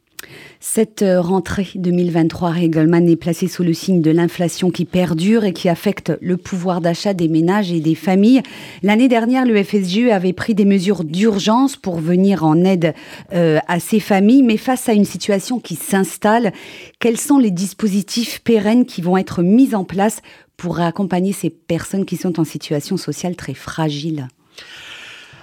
Cette 0.60 1.02
euh, 1.02 1.20
rentrée 1.20 1.68
2023, 1.74 2.50
Regelman 2.50 3.08
est 3.08 3.16
placée 3.16 3.48
sous 3.48 3.62
le 3.62 3.74
signe 3.74 4.00
de 4.00 4.10
l'inflation 4.10 4.70
qui 4.70 4.84
perdure 4.84 5.44
et 5.44 5.52
qui 5.52 5.68
affecte 5.68 6.12
le 6.20 6.36
pouvoir 6.36 6.80
d'achat 6.80 7.14
des 7.14 7.28
ménages 7.28 7.70
et 7.70 7.80
des 7.80 7.94
familles. 7.94 8.42
L'année 8.82 9.08
dernière, 9.08 9.44
le 9.44 9.62
FSGE 9.62 10.10
avait 10.10 10.32
pris 10.32 10.54
des 10.54 10.64
mesures 10.64 11.04
d'urgence 11.04 11.76
pour 11.76 11.96
venir 11.96 12.44
en 12.44 12.64
aide 12.64 12.94
euh, 13.32 13.58
à 13.68 13.80
ces 13.80 14.00
familles, 14.00 14.42
mais 14.42 14.56
face 14.56 14.88
à 14.88 14.92
une 14.92 15.04
situation 15.04 15.60
qui 15.60 15.74
s'installe, 15.74 16.52
quels 16.98 17.18
sont 17.18 17.38
les 17.38 17.50
dispositifs 17.50 18.40
pérennes 18.42 18.86
qui 18.86 19.02
vont 19.02 19.16
être 19.16 19.42
mis 19.42 19.74
en 19.74 19.84
place 19.84 20.22
pour 20.56 20.80
accompagner 20.80 21.32
ces 21.32 21.50
personnes 21.50 22.04
qui 22.04 22.16
sont 22.16 22.40
en 22.40 22.44
situation 22.44 22.96
sociale 22.96 23.36
très 23.36 23.54
fragile? 23.54 24.28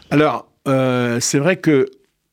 Alors, 0.09 0.47
euh, 0.67 1.19
c'est 1.19 1.39
vrai 1.39 1.57
que 1.57 1.87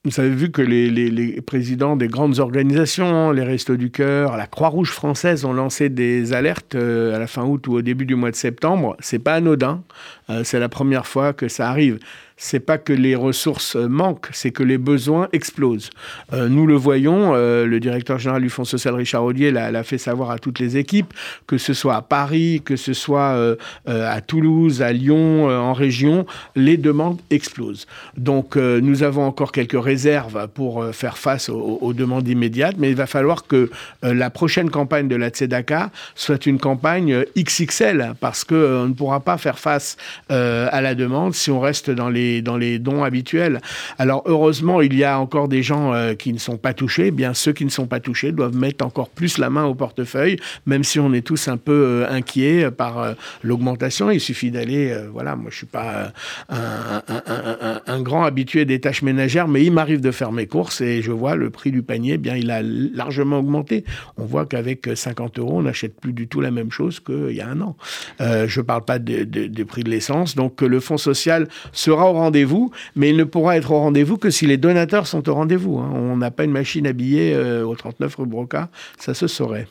vous 0.08 0.20
avez 0.20 0.30
vu 0.30 0.50
que 0.50 0.62
les, 0.62 1.40
présidents 1.42 1.96
des 1.96 2.08
grandes 2.08 2.38
organisations, 2.38 3.30
les 3.30 3.42
Restos 3.42 3.76
du 3.76 3.90
Cœur, 3.90 4.36
la 4.36 4.46
Croix-Rouge 4.46 4.90
française 4.90 5.44
ont 5.44 5.52
lancé 5.52 5.88
des 5.88 6.32
alertes 6.32 6.74
euh, 6.74 7.14
à 7.14 7.18
la 7.18 7.26
fin 7.26 7.44
août 7.44 7.66
ou 7.68 7.74
au 7.74 7.82
début 7.82 8.06
du 8.06 8.14
mois 8.14 8.30
de 8.30 8.36
septembre. 8.36 8.96
C'est 9.00 9.18
pas 9.18 9.34
anodin. 9.34 9.82
Euh, 10.30 10.44
c'est 10.44 10.58
la 10.58 10.68
première 10.68 11.06
fois 11.06 11.32
que 11.32 11.48
ça 11.48 11.68
arrive. 11.68 11.98
C'est 12.38 12.60
pas 12.60 12.78
que 12.78 12.92
les 12.92 13.16
ressources 13.16 13.74
manquent, 13.74 14.28
c'est 14.32 14.52
que 14.52 14.62
les 14.62 14.78
besoins 14.78 15.28
explosent. 15.32 15.90
Euh, 16.32 16.48
nous 16.48 16.66
le 16.66 16.76
voyons, 16.76 17.32
euh, 17.34 17.66
le 17.66 17.80
directeur 17.80 18.18
général 18.18 18.42
du 18.42 18.48
Fonds 18.48 18.64
social 18.64 18.94
Richard 18.94 19.24
Audier 19.24 19.50
l'a 19.50 19.82
fait 19.82 19.98
savoir 19.98 20.30
à 20.30 20.38
toutes 20.38 20.60
les 20.60 20.76
équipes, 20.76 21.12
que 21.48 21.58
ce 21.58 21.74
soit 21.74 21.96
à 21.96 22.02
Paris, 22.02 22.62
que 22.64 22.76
ce 22.76 22.92
soit 22.92 23.30
euh, 23.30 23.56
à 23.86 24.20
Toulouse, 24.20 24.82
à 24.82 24.92
Lyon, 24.92 25.48
en 25.48 25.72
région, 25.72 26.26
les 26.54 26.76
demandes 26.76 27.20
explosent. 27.30 27.86
Donc 28.16 28.56
nous 28.56 29.02
avons 29.02 29.24
encore 29.24 29.50
quelques 29.50 29.82
réserves 29.82 30.46
pour 30.54 30.84
faire 30.92 31.18
face 31.18 31.48
aux, 31.48 31.92
demandes 31.92 32.28
immédiates, 32.28 32.76
mais 32.78 32.90
il 32.90 32.96
va 32.96 33.06
falloir 33.06 33.46
que 33.46 33.70
la 34.02 34.30
prochaine 34.30 34.70
campagne 34.70 35.08
de 35.08 35.16
la 35.16 35.30
Tzedaka 35.30 35.90
soit 36.14 36.46
une 36.46 36.58
campagne 36.58 37.24
XXL, 37.36 38.14
parce 38.20 38.44
qu'on 38.44 38.86
ne 38.86 38.94
pourra 38.94 39.20
pas 39.20 39.38
faire 39.38 39.58
face 39.58 39.96
à 40.28 40.80
la 40.80 40.94
demande 40.94 41.34
si 41.34 41.50
on 41.50 41.60
reste 41.60 41.90
dans 41.90 42.08
les, 42.08 42.27
dans 42.42 42.56
les 42.56 42.78
dons 42.78 43.04
habituels. 43.04 43.60
Alors 43.98 44.22
heureusement, 44.26 44.80
il 44.80 44.94
y 44.96 45.04
a 45.04 45.18
encore 45.18 45.48
des 45.48 45.62
gens 45.62 45.92
euh, 45.92 46.14
qui 46.14 46.32
ne 46.32 46.38
sont 46.38 46.56
pas 46.56 46.74
touchés. 46.74 47.06
Eh 47.06 47.10
bien, 47.10 47.34
ceux 47.34 47.52
qui 47.52 47.64
ne 47.64 47.70
sont 47.70 47.86
pas 47.86 48.00
touchés 48.00 48.32
doivent 48.32 48.56
mettre 48.56 48.84
encore 48.84 49.08
plus 49.08 49.38
la 49.38 49.50
main 49.50 49.64
au 49.64 49.74
portefeuille, 49.74 50.36
même 50.66 50.84
si 50.84 50.98
on 50.98 51.12
est 51.12 51.26
tous 51.26 51.48
un 51.48 51.56
peu 51.56 51.72
euh, 51.72 52.10
inquiets 52.10 52.70
par 52.70 52.98
euh, 52.98 53.14
l'augmentation. 53.42 54.10
Il 54.10 54.20
suffit 54.20 54.50
d'aller, 54.50 54.96
voilà, 55.12 55.36
moi 55.36 55.50
je 55.50 55.56
suis 55.56 55.66
pas 55.66 56.12
un, 56.48 58.00
grand 58.02 58.24
habitué 58.24 58.64
des 58.64 58.80
tâches 58.80 59.02
ménagères, 59.02 59.48
mais 59.48 59.64
il 59.64 59.72
m'arrive 59.72 60.00
de 60.00 60.10
faire 60.10 60.32
mes 60.32 60.46
courses 60.46 60.80
et 60.80 61.02
je 61.02 61.12
vois 61.12 61.34
le 61.34 61.50
prix 61.50 61.70
du 61.70 61.82
panier, 61.82 62.14
eh 62.14 62.18
bien 62.18 62.36
il 62.36 62.50
a 62.50 62.62
largement 62.62 63.38
augmenté. 63.38 63.84
On 64.16 64.24
voit 64.24 64.46
qu'avec 64.46 64.88
50 64.94 65.38
euros, 65.38 65.58
on 65.58 65.62
n'achète 65.62 66.00
plus 66.00 66.12
du 66.12 66.28
tout 66.28 66.40
la 66.40 66.50
même 66.50 66.70
chose 66.70 67.00
qu'il 67.00 67.32
y 67.32 67.40
a 67.40 67.48
un 67.48 67.60
an. 67.60 67.76
je 68.20 68.60
ne 68.60 68.64
parle 68.64 68.84
pas 68.84 68.98
du 68.98 69.26
de, 69.26 69.64
prix 69.64 69.84
de 69.84 69.90
l'essence, 69.90 70.34
donc 70.34 70.62
le 70.62 70.80
fonds 70.80 70.98
social 70.98 71.48
sera 71.72 72.10
au 72.10 72.14
rendez-vous, 72.18 72.70
mais 72.96 73.10
il 73.10 73.16
ne 73.16 73.24
pourra 73.24 73.56
être 73.56 73.70
au 73.70 73.78
rendez-vous 73.78 74.16
que 74.18 74.30
si 74.30 74.46
les 74.46 74.56
donateurs 74.56 75.06
sont 75.06 75.28
au 75.28 75.34
rendez-vous. 75.34 75.78
Hein. 75.78 75.90
On 75.94 76.16
n'a 76.16 76.30
pas 76.30 76.44
une 76.44 76.52
machine 76.52 76.86
à 76.86 76.92
billets 76.92 77.34
euh, 77.34 77.64
au 77.64 77.74
39 77.74 78.14
rue 78.16 78.26
Broca, 78.26 78.68
ça 78.98 79.14
se 79.14 79.26
saurait. 79.26 79.66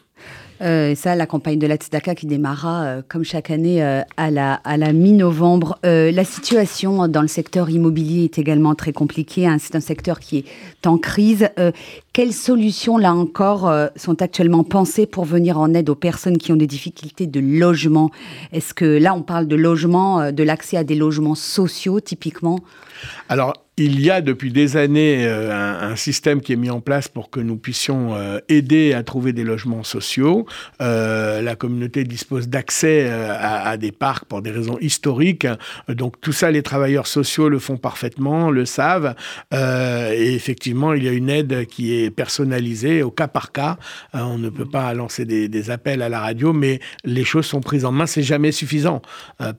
Euh, 0.61 0.95
ça, 0.95 1.15
la 1.15 1.25
campagne 1.25 1.59
de 1.59 1.67
la 1.67 1.75
Tzedaka 1.75 2.15
qui 2.15 2.25
démarra, 2.25 2.83
euh, 2.83 3.01
comme 3.07 3.23
chaque 3.23 3.51
année, 3.51 3.81
à 3.81 4.31
la, 4.31 4.55
à 4.55 4.77
la 4.77 4.93
mi-novembre. 4.93 5.77
la 5.83 6.23
situation 6.23 7.07
dans 7.07 7.21
le 7.21 7.27
secteur 7.27 7.69
immobilier 7.69 8.25
est 8.25 8.39
également 8.39 8.75
très 8.75 8.93
compliquée. 8.93 9.47
Hein. 9.47 9.57
C'est 9.59 9.75
un 9.75 9.81
secteur 9.81 10.19
qui 10.19 10.37
est 10.39 10.87
en 10.87 10.97
crise. 10.97 11.49
quelles 12.13 12.33
solutions, 12.33 12.97
là 12.97 13.13
encore, 13.13 13.71
sont 13.95 14.21
actuellement 14.21 14.63
pensées 14.63 15.05
pour 15.05 15.25
venir 15.25 15.59
en 15.59 15.73
aide 15.73 15.89
aux 15.89 15.95
personnes 15.95 16.37
qui 16.37 16.51
ont 16.51 16.55
des 16.55 16.67
difficultés 16.67 17.27
de 17.27 17.39
logement? 17.39 18.11
Est-ce 18.51 18.73
que 18.73 18.85
là, 18.85 19.13
on 19.13 19.21
parle 19.21 19.47
de 19.47 19.55
logement, 19.55 20.31
de 20.31 20.43
l'accès 20.43 20.77
à 20.77 20.83
des 20.83 20.95
logements 20.95 21.35
sociaux, 21.35 21.99
typiquement? 21.99 22.59
Alors, 23.29 23.53
il 23.79 24.01
y 24.01 24.09
a 24.09 24.21
depuis 24.21 24.51
des 24.51 24.75
années 24.75 25.23
euh, 25.27 25.51
un, 25.53 25.95
système 25.95 26.41
qui 26.41 26.53
est 26.53 26.57
mis 26.57 26.71
en 26.71 26.81
place 26.81 27.07
pour 27.07 27.29
que 27.29 27.39
nous 27.39 27.57
puissions 27.57 28.15
euh, 28.15 28.39
aider 28.49 28.93
à 28.93 29.03
trouver 29.03 29.33
des 29.33 29.43
logements 29.43 29.83
sociaux. 29.83 30.47
Euh, 30.81 31.41
la 31.43 31.55
communauté 31.55 32.03
dispose 32.03 32.47
d'accès 32.47 33.07
à, 33.09 33.77
des 33.77 33.91
parcs 33.91 34.25
pour 34.25 34.41
des 34.41 34.49
raisons 34.49 34.77
historiques. 34.79 35.47
Donc 35.89 36.19
tout 36.21 36.31
ça, 36.31 36.49
les 36.49 36.63
travailleurs 36.63 37.05
sociaux 37.05 37.49
le 37.49 37.59
font 37.59 37.77
parfaitement, 37.77 38.49
le 38.49 38.65
savent. 38.65 39.15
et 39.51 40.33
effectivement, 40.33 40.93
il 40.93 41.03
y 41.03 41.07
a 41.07 41.11
une 41.11 41.29
aide 41.29 41.65
qui 41.67 41.93
est 41.93 42.09
personnalisée 42.09 43.03
au 43.03 43.11
cas 43.11 43.27
par 43.27 43.51
cas. 43.51 43.77
on 44.13 44.37
ne 44.37 44.49
peut 44.49 44.65
pas 44.65 44.93
lancer 44.93 45.25
des, 45.25 45.71
appels 45.71 46.01
à 46.01 46.09
la 46.09 46.19
radio, 46.19 46.53
mais 46.53 46.79
les 47.03 47.23
choses 47.23 47.45
sont 47.45 47.61
prises 47.61 47.85
en 47.85 47.91
main. 47.91 48.05
C'est 48.05 48.23
jamais 48.23 48.51
suffisant 48.51 49.01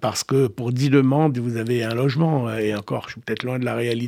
parce 0.00 0.24
que 0.24 0.46
pour 0.46 0.72
10 0.72 0.90
demandes, 0.90 1.38
vous 1.38 1.56
avez 1.56 1.84
un 1.84 1.94
logement. 1.94 2.52
Et 2.56 2.74
encore, 2.74 3.04
je 3.06 3.12
suis 3.12 3.20
peut-être 3.20 3.42
loin 3.42 3.58
de 3.58 3.64
la 3.64 3.74
réalité 3.74 4.07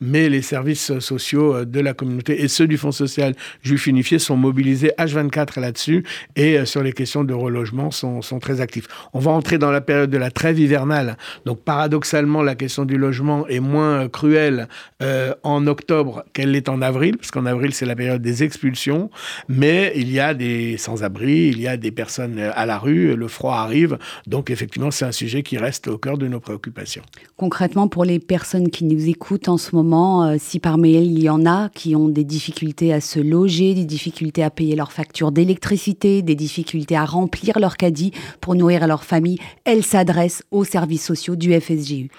mais 0.00 0.28
les 0.28 0.42
services 0.42 0.98
sociaux 0.98 1.54
euh, 1.54 1.64
de 1.64 1.80
la 1.80 1.94
communauté 1.94 2.42
et 2.42 2.48
ceux 2.48 2.66
du 2.66 2.76
Fonds 2.76 2.92
social 2.92 3.34
juif 3.62 3.86
unifié 3.86 4.18
sont 4.18 4.36
mobilisés 4.36 4.92
H24 4.98 5.60
là-dessus 5.60 6.04
et 6.36 6.58
euh, 6.58 6.64
sur 6.64 6.82
les 6.82 6.92
questions 6.92 7.24
de 7.24 7.34
relogement 7.34 7.90
sont, 7.90 8.22
sont 8.22 8.38
très 8.38 8.60
actifs. 8.60 8.86
On 9.12 9.18
va 9.18 9.30
entrer 9.30 9.58
dans 9.58 9.70
la 9.70 9.80
période 9.80 10.10
de 10.10 10.18
la 10.18 10.30
trêve 10.30 10.58
hivernale, 10.58 11.16
donc 11.44 11.62
paradoxalement 11.62 12.42
la 12.42 12.54
question 12.54 12.84
du 12.84 12.96
logement 12.96 13.46
est 13.48 13.60
moins 13.60 14.08
cruelle 14.08 14.68
euh, 15.02 15.34
en 15.42 15.66
octobre 15.66 16.24
qu'elle 16.32 16.52
l'est 16.52 16.68
en 16.68 16.82
avril, 16.82 17.16
parce 17.16 17.30
qu'en 17.30 17.46
avril 17.46 17.72
c'est 17.72 17.86
la 17.86 17.96
période 17.96 18.22
des 18.22 18.42
expulsions, 18.42 19.10
mais 19.48 19.92
il 19.96 20.10
y 20.10 20.20
a 20.20 20.34
des 20.34 20.76
sans-abri, 20.76 21.48
il 21.48 21.60
y 21.60 21.68
a 21.68 21.76
des 21.76 21.90
personnes 21.90 22.38
à 22.38 22.66
la 22.66 22.78
rue, 22.78 23.14
le 23.16 23.28
froid 23.28 23.56
arrive, 23.56 23.98
donc 24.26 24.50
effectivement 24.50 24.90
c'est 24.90 25.04
un 25.04 25.12
sujet 25.12 25.42
qui 25.42 25.58
reste 25.58 25.88
au 25.88 25.98
cœur 25.98 26.18
de 26.18 26.28
nos 26.28 26.40
préoccupations. 26.40 27.02
Concrètement, 27.36 27.88
pour 27.88 28.04
les 28.04 28.18
personnes 28.18 28.70
qui 28.70 28.84
nous 28.84 29.08
écoutent, 29.08 29.31
en 29.46 29.56
ce 29.56 29.74
moment, 29.74 30.24
euh, 30.24 30.36
si 30.38 30.58
parmi 30.58 30.94
elles 30.94 31.10
il 31.10 31.22
y 31.22 31.30
en 31.30 31.46
a 31.46 31.68
qui 31.70 31.96
ont 31.96 32.08
des 32.08 32.24
difficultés 32.24 32.92
à 32.92 33.00
se 33.00 33.20
loger, 33.20 33.74
des 33.74 33.84
difficultés 33.84 34.42
à 34.42 34.50
payer 34.50 34.76
leurs 34.76 34.92
factures 34.92 35.32
d'électricité, 35.32 36.22
des 36.22 36.34
difficultés 36.34 36.96
à 36.96 37.04
remplir 37.04 37.58
leur 37.58 37.76
caddie 37.76 38.12
pour 38.40 38.54
nourrir 38.54 38.86
leur 38.86 39.04
famille, 39.04 39.38
elles 39.64 39.84
s'adressent 39.84 40.42
aux 40.50 40.64
services 40.64 41.04
sociaux 41.04 41.36
du 41.36 41.58
FSGU. 41.58 42.10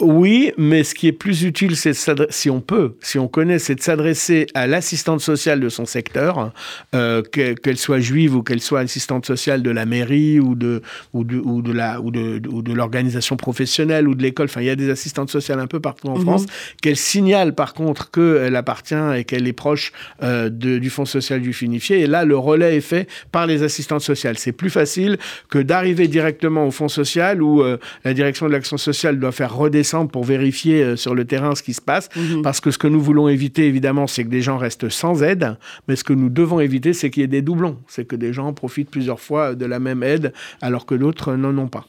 Oui, 0.00 0.52
mais 0.56 0.84
ce 0.84 0.94
qui 0.94 1.08
est 1.08 1.12
plus 1.12 1.42
utile, 1.42 1.74
c'est 1.74 1.92
si 2.30 2.50
on 2.50 2.60
peut, 2.60 2.94
si 3.00 3.18
on 3.18 3.26
connaît, 3.26 3.58
c'est 3.58 3.74
de 3.74 3.80
s'adresser 3.80 4.46
à 4.54 4.68
l'assistante 4.68 5.20
sociale 5.20 5.58
de 5.58 5.68
son 5.68 5.86
secteur, 5.86 6.52
euh, 6.94 7.20
qu'elle 7.22 7.76
soit 7.76 7.98
juive 7.98 8.36
ou 8.36 8.44
qu'elle 8.44 8.60
soit 8.60 8.78
assistante 8.78 9.26
sociale 9.26 9.60
de 9.60 9.70
la 9.70 9.86
mairie 9.86 10.38
ou 10.38 10.54
de 10.54 10.82
ou 11.14 11.24
de 11.24 11.38
ou 11.38 11.62
de 11.62 11.72
la 11.72 12.00
ou 12.00 12.12
de 12.12 12.40
ou 12.48 12.62
de 12.62 12.72
l'organisation 12.72 13.36
professionnelle 13.36 14.06
ou 14.06 14.14
de 14.14 14.22
l'école. 14.22 14.44
Enfin, 14.44 14.60
il 14.60 14.68
y 14.68 14.70
a 14.70 14.76
des 14.76 14.88
assistantes 14.88 15.30
sociales 15.30 15.58
un 15.58 15.66
peu 15.66 15.80
partout 15.80 16.06
en 16.06 16.16
mhm. 16.16 16.22
France. 16.22 16.46
Qu'elle 16.80 16.96
signale 16.96 17.56
par 17.56 17.74
contre 17.74 18.12
qu'elle 18.12 18.54
appartient 18.54 18.94
et 19.16 19.24
qu'elle 19.24 19.48
est 19.48 19.52
proche 19.52 19.90
euh, 20.22 20.48
de, 20.48 20.78
du 20.78 20.90
Fonds 20.90 21.06
social 21.06 21.40
du 21.40 21.52
finifié. 21.52 22.02
Et 22.02 22.06
là, 22.06 22.24
le 22.24 22.38
relais 22.38 22.76
est 22.76 22.82
fait 22.82 23.08
par 23.32 23.48
les 23.48 23.64
assistantes 23.64 24.02
sociales. 24.02 24.38
C'est 24.38 24.52
plus 24.52 24.70
facile 24.70 25.18
que 25.50 25.58
d'arriver 25.58 26.06
directement 26.06 26.64
au 26.64 26.70
Fonds 26.70 26.88
social 26.88 27.42
où 27.42 27.62
euh, 27.62 27.78
la 28.04 28.14
direction 28.14 28.46
de 28.46 28.52
l'action 28.52 28.76
sociale 28.76 29.18
doit 29.18 29.32
faire 29.32 29.56
redescendre 29.56 29.87
pour 30.10 30.24
vérifier 30.24 30.82
euh, 30.82 30.96
sur 30.96 31.14
le 31.14 31.24
terrain 31.24 31.54
ce 31.54 31.62
qui 31.62 31.74
se 31.74 31.80
passe. 31.80 32.08
Mhm. 32.16 32.42
Parce 32.42 32.60
que 32.60 32.70
ce 32.70 32.78
que 32.78 32.88
nous 32.88 33.00
voulons 33.00 33.28
éviter, 33.28 33.66
évidemment, 33.66 34.06
c'est 34.06 34.24
que 34.24 34.28
des 34.28 34.42
gens 34.42 34.58
restent 34.58 34.88
sans 34.88 35.22
aide. 35.22 35.56
Mais 35.86 35.96
ce 35.96 36.04
que 36.04 36.12
nous 36.12 36.28
devons 36.28 36.60
éviter, 36.60 36.92
c'est 36.92 37.10
qu'il 37.10 37.22
y 37.22 37.24
ait 37.24 37.28
des 37.28 37.42
doublons. 37.42 37.78
C'est 37.88 38.06
que 38.06 38.16
des 38.16 38.32
gens 38.32 38.52
profitent 38.52 38.90
plusieurs 38.90 39.20
fois 39.20 39.54
de 39.54 39.66
la 39.66 39.78
même 39.78 40.02
aide 40.02 40.32
alors 40.60 40.86
que 40.86 40.94
d'autres 40.94 41.34
n'en 41.34 41.56
ont 41.58 41.68
pas. 41.68 41.86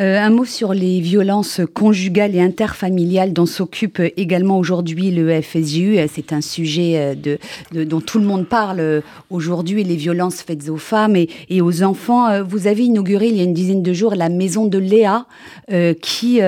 Euh, 0.00 0.18
un 0.18 0.30
mot 0.30 0.44
sur 0.44 0.74
les 0.74 1.00
violences 1.00 1.60
conjugales 1.72 2.34
et 2.34 2.40
interfamiliales 2.40 3.32
dont 3.32 3.46
s'occupe 3.46 4.00
également 4.16 4.58
aujourd'hui 4.58 5.10
le 5.10 5.40
FSU. 5.40 5.98
C'est 6.12 6.32
un 6.32 6.40
sujet 6.40 6.92
euh, 6.96 7.14
de, 7.14 7.84
dont 7.84 8.00
tout 8.00 8.18
le 8.18 8.24
monde 8.24 8.46
parle 8.46 8.80
euh, 8.80 9.00
aujourd'hui, 9.30 9.84
les 9.84 9.96
violences 9.96 10.42
faites 10.42 10.68
aux 10.68 10.76
femmes 10.76 11.16
et, 11.16 11.60
aux 11.60 11.82
enfants. 11.82 12.42
Vous 12.42 12.66
avez 12.66 12.84
inauguré 12.84 13.28
il 13.28 13.36
y 13.36 13.40
a 13.40 13.44
une 13.44 13.54
dizaine 13.54 13.82
de 13.82 13.92
jours 13.92 14.14
la 14.14 14.28
maison 14.28 14.66
de 14.66 14.78
Léa 14.78 15.26
qui 16.02 16.40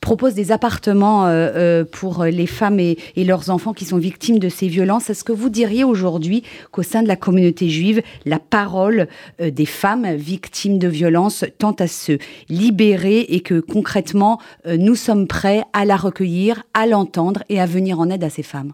propose 0.00 0.34
des 0.34 0.52
appartements 0.52 1.26
pour 1.90 2.24
les 2.24 2.46
femmes 2.46 2.80
et, 2.80 2.98
et, 3.16 3.24
leurs 3.24 3.50
enfants 3.50 3.72
qui 3.72 3.84
sont 3.84 3.96
victimes 3.96 4.38
de 4.38 4.48
ces 4.48 4.68
violences. 4.68 5.10
Est-ce 5.10 5.24
que 5.24 5.32
vous 5.32 5.48
diriez 5.48 5.84
aujourd'hui 5.84 6.42
qu'au 6.70 6.82
sein 6.82 7.02
de 7.02 7.08
la 7.08 7.16
communauté 7.16 7.68
juive, 7.68 8.02
la 8.26 8.38
parole 8.38 9.08
des 9.40 9.66
femmes 9.66 10.14
victimes 10.14 10.78
de 10.78 10.88
violences 10.88 11.44
tend 11.58 11.72
à 11.72 11.86
se 11.86 12.18
libérée 12.58 13.20
et 13.28 13.40
que 13.40 13.60
concrètement, 13.60 14.40
euh, 14.66 14.76
nous 14.76 14.94
sommes 14.94 15.26
prêts 15.26 15.62
à 15.72 15.84
la 15.84 15.96
recueillir, 15.96 16.62
à 16.74 16.86
l'entendre 16.86 17.42
et 17.48 17.60
à 17.60 17.66
venir 17.66 18.00
en 18.00 18.10
aide 18.10 18.24
à 18.24 18.30
ces 18.30 18.42
femmes. 18.42 18.72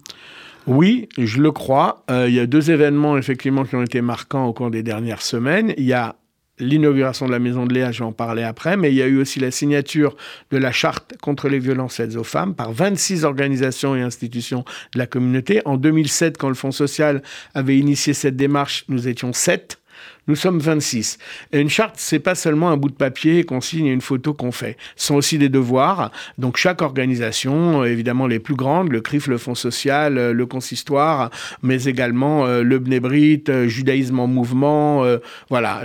Oui, 0.67 1.09
je 1.19 1.41
le 1.41 1.53
crois. 1.53 2.05
Euh, 2.11 2.27
il 2.29 2.35
y 2.35 2.41
a 2.41 2.47
deux 2.47 2.71
événements 2.71 3.19
effectivement 3.19 3.65
qui 3.65 3.77
ont 3.77 3.83
été 3.83 4.01
marquants 4.01 4.47
au 4.47 4.53
cours 4.55 4.71
des 4.71 4.83
dernières 4.83 5.21
semaines. 5.21 5.75
Il 5.77 5.85
y 5.85 5.93
a 5.93 6.17
l'inauguration 6.59 7.27
de 7.27 7.33
la 7.33 7.39
maison 7.39 7.67
de 7.67 7.75
Léa, 7.75 7.93
je 7.93 7.99
vais 7.99 8.05
en 8.05 8.13
parler 8.13 8.43
après, 8.43 8.77
mais 8.77 8.91
il 8.91 8.95
y 8.95 9.03
a 9.03 9.07
eu 9.07 9.19
aussi 9.19 9.41
la 9.41 9.51
signature 9.51 10.17
de 10.51 10.57
la 10.57 10.73
charte 10.73 11.15
contre 11.21 11.49
les 11.49 11.59
violences 11.59 11.97
faites 11.97 12.17
aux 12.17 12.25
femmes 12.25 12.55
par 12.55 12.73
26 12.73 13.25
organisations 13.25 13.97
et 13.97 14.03
institutions 14.03 14.65
de 14.95 14.99
la 14.99 15.07
communauté. 15.07 15.61
En 15.65 15.77
2007, 15.77 16.39
quand 16.39 16.49
le 16.49 16.55
Fonds 16.55 16.71
social 16.71 17.23
avait 17.55 17.77
initié 17.77 18.15
cette 18.15 18.37
démarche, 18.37 18.85
nous 18.89 19.09
étions 19.09 19.33
sept. 19.33 19.79
Nous 20.27 20.37
sommes 20.37 20.59
26. 20.59 21.19
Et 21.53 21.61
une 21.61 21.69
charte, 21.69 21.97
c'est 21.99 22.19
pas 22.19 22.35
seulement 22.35 22.71
un 22.71 22.79
bout 22.79 22.89
de 22.89 22.95
papier 22.95 23.45
qu'on 23.45 23.61
signe 23.61 23.87
et 23.87 23.93
une 23.93 24.01
photo 24.01 24.33
qu'on 24.33 24.53
fait. 24.53 24.79
Ce 24.97 25.09
sont 25.09 25.17
aussi 25.17 25.37
des 25.37 25.51
devoirs. 25.51 26.11
Donc 26.39 26.57
chaque 26.57 26.81
organisation, 26.81 27.85
évidemment 27.85 28.27
les 28.27 28.39
plus 28.39 28.55
grandes, 28.55 28.91
le 28.91 29.01
CRIF, 29.03 29.27
le 29.27 29.37
Fonds 29.37 29.55
social, 29.55 30.17
euh, 30.17 30.33
le 30.33 30.47
Consistoire, 30.47 31.31
mais 31.63 31.85
également 31.85 32.47
euh, 32.47 32.63
le 32.63 32.79
Bnebrit, 32.79 33.45
euh, 33.49 33.69
Judaïsme 33.69 34.19
en 34.19 34.27
mouvement, 34.27 35.05
voilà, 35.51 35.83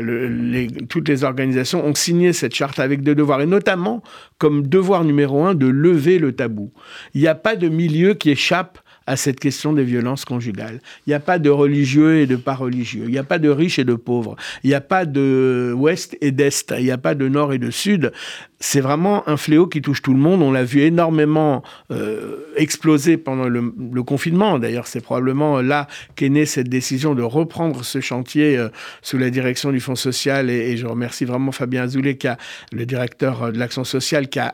toutes 0.88 1.08
les 1.08 1.24
organisations 1.24 1.86
ont 1.86 1.96
signé 1.96 2.34
cette 2.34 2.56
charte 2.56 2.80
avec 2.80 3.02
des 3.02 3.16
devoirs, 3.16 3.42
et 3.42 3.46
notamment 3.46 4.04
comme 4.38 4.68
devoir 4.68 5.04
numéro 5.04 5.44
un 5.44 5.56
de 5.56 5.68
lever 5.68 6.20
le 6.20 6.34
tabou. 6.34 6.72
Il 7.14 7.22
n'y 7.22 7.28
a 7.28 7.36
pas 7.36 7.56
de 7.56 7.68
milieu 7.68 8.14
qui 8.14 8.32
échappe 8.32 8.80
à 9.10 9.16
cette 9.16 9.40
question 9.40 9.74
des 9.74 9.84
violences 9.84 10.24
conjugales. 10.24 10.82
Il 11.08 11.10
n'y 11.10 11.16
a 11.16 11.20
pas 11.20 11.40
de 11.40 11.50
religieux 11.50 12.20
et 12.20 12.28
de 12.28 12.36
pas 12.36 12.54
religieux. 12.54 13.06
Il 13.06 13.12
n'y 13.12 13.18
a 13.18 13.24
pas 13.24 13.40
de 13.40 13.50
riches 13.50 13.80
et 13.80 13.84
de 13.84 13.96
pauvres. 13.96 14.36
Il 14.64 14.68
n'y 14.68 14.76
a 14.76 14.82
pas 14.82 15.06
de 15.06 15.76
et 16.22 16.32
d'est. 16.32 16.76
Il 16.78 16.84
n'y 16.84 16.92
a 16.92 17.00
pas 17.00 17.16
de 17.16 17.28
nord 17.28 17.52
et 17.52 17.58
de 17.58 17.72
sud. 17.72 18.12
C'est 18.60 18.82
vraiment 18.82 19.28
un 19.28 19.36
fléau 19.36 19.66
qui 19.66 19.82
touche 19.82 20.04
tout 20.04 20.14
le 20.14 20.20
monde. 20.20 20.44
On 20.44 20.52
l'a 20.52 20.64
vu 20.64 20.82
énormément 20.82 21.64
euh, 21.90 22.36
exploser 22.56 23.18
pendant 23.18 23.48
le, 23.48 24.04
confinement. 24.04 24.60
D'ailleurs, 24.60 24.86
c'est 24.86 25.02
probablement 25.02 25.60
là 25.60 25.88
qu'est 26.16 26.30
née 26.30 26.46
cette 26.46 26.70
décision 26.70 27.16
de 27.16 27.24
reprendre 27.24 27.84
ce 27.84 28.02
chantier 28.02 28.60
euh, 28.60 28.70
sous 29.02 29.18
la 29.18 29.32
direction 29.32 29.72
du 29.72 29.80
Fonds 29.80 29.96
social. 29.96 30.52
Et, 30.52 30.78
je 30.78 30.86
remercie 30.86 31.26
vraiment 31.26 31.52
Fabien 31.52 31.82
Azoulay, 31.82 32.16
qui 32.16 32.28
le 32.72 32.86
directeur 32.86 33.52
de 33.52 33.58
l'action 33.58 33.84
sociale, 33.84 34.30
qui 34.30 34.38
a 34.38 34.54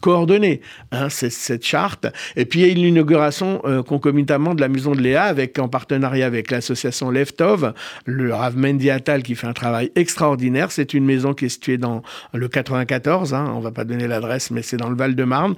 coordonner 0.00 0.60
hein, 0.90 1.08
cette, 1.08 1.64
charte. 1.64 2.06
Et 2.36 2.44
puis 2.44 2.60
il 2.60 2.68
y 2.68 2.70
a 2.70 2.74
l'inauguration 2.74 3.62
euh, 3.64 3.82
concomitamment 3.82 4.54
de 4.54 4.60
la 4.60 4.68
maison 4.68 4.92
de 4.92 5.00
Léa 5.00 5.24
avec 5.24 5.58
en 5.58 5.68
partenariat 5.68 6.26
avec 6.26 6.50
l'association 6.50 7.10
Leftov, 7.10 7.72
le 8.04 8.34
Rav 8.34 8.56
Mendy 8.56 8.90
qui 9.24 9.34
fait 9.34 9.46
un 9.46 9.52
travail 9.52 9.90
extraordinaire. 9.94 10.72
C'est 10.72 10.94
une 10.94 11.04
maison 11.04 11.32
qui 11.34 11.46
est 11.46 11.50
située 11.50 11.78
dans 11.78 12.02
le 12.34 12.48
94, 12.48 13.34
hein, 13.34 13.52
on 13.54 13.60
va 13.60 13.70
pas 13.70 13.84
donner 13.84 14.06
l'adresse, 14.06 14.50
mais 14.50 14.62
c'est 14.62 14.76
dans 14.76 14.90
le 14.90 14.96
Val-de-Marne. 14.96 15.54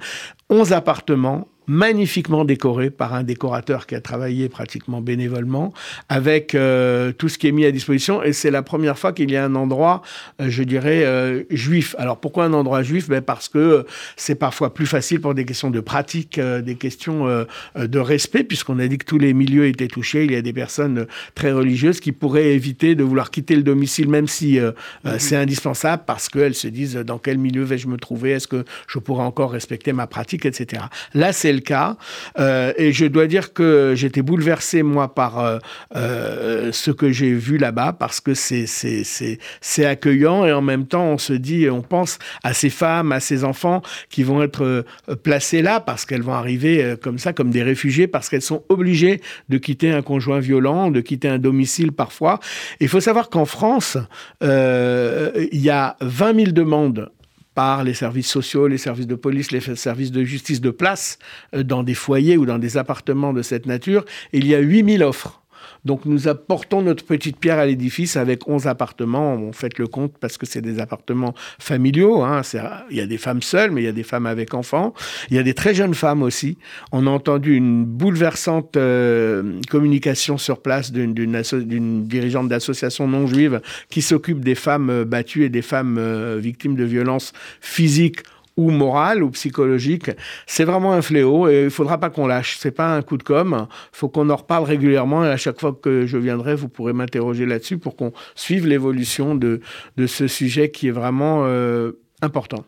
11 0.49 0.73
appartements 0.73 1.47
magnifiquement 1.67 2.45
décoré 2.45 2.89
par 2.89 3.13
un 3.13 3.23
décorateur 3.23 3.87
qui 3.87 3.95
a 3.95 4.01
travaillé 4.01 4.49
pratiquement 4.49 5.01
bénévolement, 5.01 5.73
avec 6.09 6.55
euh, 6.55 7.11
tout 7.11 7.29
ce 7.29 7.37
qui 7.37 7.47
est 7.47 7.51
mis 7.51 7.65
à 7.65 7.71
disposition. 7.71 8.23
Et 8.23 8.33
c'est 8.33 8.51
la 8.51 8.63
première 8.63 8.97
fois 8.97 9.13
qu'il 9.13 9.31
y 9.31 9.37
a 9.37 9.43
un 9.43 9.55
endroit, 9.55 10.01
euh, 10.41 10.49
je 10.49 10.63
dirais, 10.63 11.05
euh, 11.05 11.43
juif. 11.49 11.95
Alors 11.97 12.19
pourquoi 12.19 12.45
un 12.45 12.53
endroit 12.53 12.83
juif? 12.83 13.09
Ben 13.09 13.21
Parce 13.21 13.49
que 13.49 13.85
c'est 14.15 14.35
parfois 14.35 14.73
plus 14.73 14.85
facile 14.85 15.21
pour 15.21 15.33
des 15.33 15.45
questions 15.45 15.71
de 15.71 15.79
pratique, 15.79 16.39
des 16.39 16.75
questions 16.75 17.45
de 17.75 17.99
respect, 17.99 18.43
puisqu'on 18.43 18.79
a 18.79 18.87
dit 18.87 18.97
que 18.97 19.05
tous 19.05 19.17
les 19.17 19.33
milieux 19.33 19.67
étaient 19.67 19.87
touchés. 19.87 20.25
Il 20.25 20.31
y 20.31 20.35
a 20.35 20.41
des 20.41 20.53
personnes 20.53 21.07
très 21.33 21.51
religieuses 21.51 21.99
qui 21.99 22.11
pourraient 22.11 22.53
éviter 22.53 22.95
de 22.95 23.03
vouloir 23.03 23.31
quitter 23.31 23.55
le 23.55 23.63
domicile, 23.63 24.09
même 24.09 24.27
si 24.27 24.59
mhm. 24.59 24.73
c'est 25.17 25.35
indispensable, 25.35 26.03
parce 26.05 26.29
qu'elles 26.29 26.55
se 26.55 26.67
disent 26.67 26.95
dans 26.95 27.17
quel 27.17 27.37
milieu 27.37 27.63
vais-je 27.63 27.87
me 27.87 27.97
trouver, 27.97 28.31
est-ce 28.31 28.47
que 28.47 28.65
je 28.87 28.99
pourrais 28.99 29.23
encore 29.23 29.51
respecter 29.51 29.93
ma 29.93 30.07
pratique, 30.07 30.45
etc. 30.45 30.83
Là, 31.13 31.33
c'est 31.33 31.54
le 31.55 31.61
cas. 31.61 31.97
Euh, 32.39 32.73
et 32.77 32.91
je 32.91 33.05
dois 33.05 33.27
dire 33.27 33.53
que 33.53 33.93
j'étais 33.95 34.21
bouleversé, 34.21 34.83
moi, 34.83 35.13
par 35.13 35.39
euh, 35.39 35.57
euh, 35.95 36.71
ce 36.71 36.91
que 36.91 37.11
j'ai 37.11 37.33
vu 37.33 37.57
là-bas, 37.57 37.93
parce 37.93 38.21
que 38.21 38.33
c'est, 38.33 39.85
accueillant 39.85 40.45
et 40.45 40.53
en 40.53 40.61
même 40.61 40.87
temps, 40.87 41.05
on 41.05 41.17
se 41.17 41.33
dit, 41.33 41.69
on 41.69 41.81
pense 41.81 42.19
à 42.43 42.53
ces 42.53 42.69
femmes, 42.69 43.11
à 43.11 43.19
ces 43.19 43.43
enfants 43.43 43.81
qui 44.09 44.23
vont 44.23 44.41
être 44.41 44.85
placés 45.23 45.61
là 45.61 45.79
parce 45.79 46.05
qu'elles 46.05 46.23
vont 46.23 46.33
arriver 46.33 46.95
comme 47.01 47.17
ça, 47.19 47.33
comme 47.33 47.51
des 47.51 47.63
réfugiés, 47.63 48.07
parce 48.07 48.29
qu'elles 48.29 48.41
sont 48.41 48.63
obligées 48.69 49.21
de 49.49 49.57
quitter 49.57 49.91
un 49.91 50.01
conjoint 50.01 50.39
violent, 50.39 50.91
de 50.91 51.01
quitter 51.01 51.27
un 51.27 51.39
domicile 51.39 51.91
parfois. 51.91 52.39
Il 52.79 52.87
faut 52.87 52.99
savoir 52.99 53.29
qu'en 53.29 53.45
France, 53.45 53.97
il 54.41 55.61
y 55.61 55.69
a 55.69 55.97
20 56.01 56.35
000 56.35 56.51
demandes 56.51 57.11
par 57.55 57.83
les 57.83 57.93
services 57.93 58.29
sociaux, 58.29 58.67
les 58.67 58.77
services 58.77 59.07
de 59.07 59.15
police, 59.15 59.51
les 59.51 59.61
services 59.61 60.11
de 60.11 60.23
justice 60.23 60.61
de 60.61 60.69
place 60.69 61.17
euh, 61.55 61.63
dans 61.63 61.81
des 61.81 61.95
foyers 61.95 62.37
ou 62.37 62.45
dans 62.45 62.59
des 62.59 62.77
appartements 62.77 63.33
de 63.33 63.41
cette 63.41 63.65
nature. 63.65 64.05
il 64.33 64.45
y 64.45 64.53
a 64.53 64.59
8000 64.59 65.03
offres. 65.03 65.41
Donc 65.83 66.05
nous 66.05 66.27
apportons 66.27 66.81
notre 66.81 67.05
petite 67.05 67.37
pierre 67.37 67.59
à 67.59 67.65
l'édifice 67.65 68.17
avec 68.17 68.47
11 68.47 68.67
appartements. 68.67 69.33
On 69.33 69.53
fait 69.53 69.77
le 69.77 69.87
compte 69.87 70.13
parce 70.19 70.37
que 70.37 70.45
c'est 70.45 70.61
des 70.61 70.79
appartements 70.79 71.33
familiaux. 71.59 72.23
Hein. 72.23 72.41
Il 72.89 72.97
y 72.97 73.01
a 73.01 73.07
des 73.07 73.17
femmes 73.17 73.41
seules, 73.41 73.71
mais 73.71 73.81
il 73.81 73.85
y 73.85 73.89
a 73.89 73.93
des 73.93 74.03
femmes 74.03 74.25
avec 74.25 74.53
enfants. 74.53 74.93
Il 75.29 75.35
y 75.35 75.39
a 75.39 75.43
des 75.43 75.53
très 75.53 75.73
jeunes 75.73 75.93
femmes 75.93 76.23
aussi. 76.23 76.57
On 76.91 77.07
a 77.07 77.09
entendu 77.09 77.55
une 77.55 77.85
bouleversante 77.85 78.77
euh, 78.77 79.59
communication 79.69 80.37
sur 80.37 80.61
place 80.61 80.91
d'une 80.91 82.05
dirigeante 82.07 82.49
d'association 82.49 83.07
non 83.07 83.27
juive 83.27 83.61
qui 83.89 84.01
s'occupe 84.01 84.43
des 84.43 84.55
femmes 84.55 84.89
euh, 84.89 85.05
battues 85.05 85.45
et 85.45 85.49
des 85.49 85.61
femmes 85.61 85.97
euh, 85.97 86.37
victimes 86.39 86.75
de 86.75 86.83
violences 86.83 87.33
physiques 87.61 88.21
ou 88.57 88.71
morale 88.71 89.23
ou 89.23 89.31
psychologique, 89.31 90.11
c'est 90.47 90.63
vraiment 90.63 90.93
un 90.93 91.01
fléau 91.01 91.47
et 91.47 91.65
il 91.65 91.69
faudra 91.69 91.97
pas 91.97 92.09
qu'on 92.09 92.27
lâche. 92.27 92.57
C'est 92.59 92.71
pas 92.71 92.95
un 92.95 93.01
coup 93.01 93.17
de 93.17 93.23
com. 93.23 93.67
Faut 93.91 94.09
qu'on 94.09 94.29
en 94.29 94.35
reparle 94.35 94.63
régulièrement 94.63 95.25
et 95.25 95.29
à 95.29 95.37
chaque 95.37 95.59
fois 95.59 95.77
que 95.79 96.05
je 96.05 96.17
viendrai, 96.17 96.55
vous 96.55 96.69
pourrez 96.69 96.93
m'interroger 96.93 97.45
là-dessus 97.45 97.77
pour 97.77 97.95
qu'on 97.95 98.13
suive 98.35 98.67
l'évolution 98.67 99.35
de, 99.35 99.61
de 99.97 100.07
ce 100.07 100.27
sujet 100.27 100.71
qui 100.71 100.87
est 100.87 100.91
vraiment 100.91 101.43
euh, 101.45 101.91
important. 102.21 102.63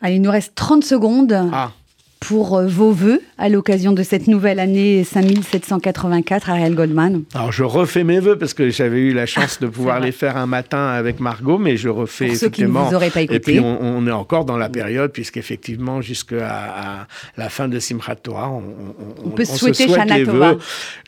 Allez, 0.00 0.16
il 0.16 0.22
nous 0.22 0.30
reste 0.30 0.54
30 0.54 0.84
secondes. 0.84 1.36
Ah 1.52 1.72
pour 2.26 2.56
euh, 2.56 2.66
vos 2.66 2.92
voeux 2.92 3.20
à 3.38 3.48
l'occasion 3.48 3.92
de 3.92 4.02
cette 4.02 4.26
nouvelle 4.28 4.60
année 4.60 5.04
5784, 5.04 6.50
Ariel 6.50 6.74
Goldman 6.74 7.24
Alors, 7.34 7.52
je 7.52 7.64
refais 7.64 8.04
mes 8.04 8.20
voeux 8.20 8.38
parce 8.38 8.54
que 8.54 8.70
j'avais 8.70 9.00
eu 9.00 9.12
la 9.12 9.26
chance 9.26 9.60
de 9.60 9.66
pouvoir 9.66 10.00
les 10.00 10.12
faire 10.12 10.36
un 10.36 10.46
matin 10.46 10.86
avec 10.86 11.20
Margot, 11.20 11.58
mais 11.58 11.76
je 11.76 11.88
refais 11.88 12.28
pour 12.28 12.36
Ceux 12.36 12.48
qui 12.48 12.62
ne 12.62 12.68
vous 12.68 12.94
auraient 12.94 13.10
pas 13.10 13.22
écouté. 13.22 13.36
Et 13.36 13.40
puis, 13.40 13.60
on, 13.60 14.06
est 14.06 14.12
encore 14.12 14.44
dans 14.44 14.56
la 14.56 14.68
période, 14.68 15.12
puisqu'effectivement, 15.12 16.00
jusqu'à 16.00 17.06
la 17.36 17.48
fin 17.48 17.68
de 17.68 17.78
Simchat 17.78 18.16
Torah, 18.16 18.50
on, 18.50 18.62
on, 19.24 19.30
peut 19.30 19.44
souhaiter 19.44 19.84
se 19.84 19.88
souhaite 19.88 20.10
les 20.10 20.24
vœux. 20.24 20.58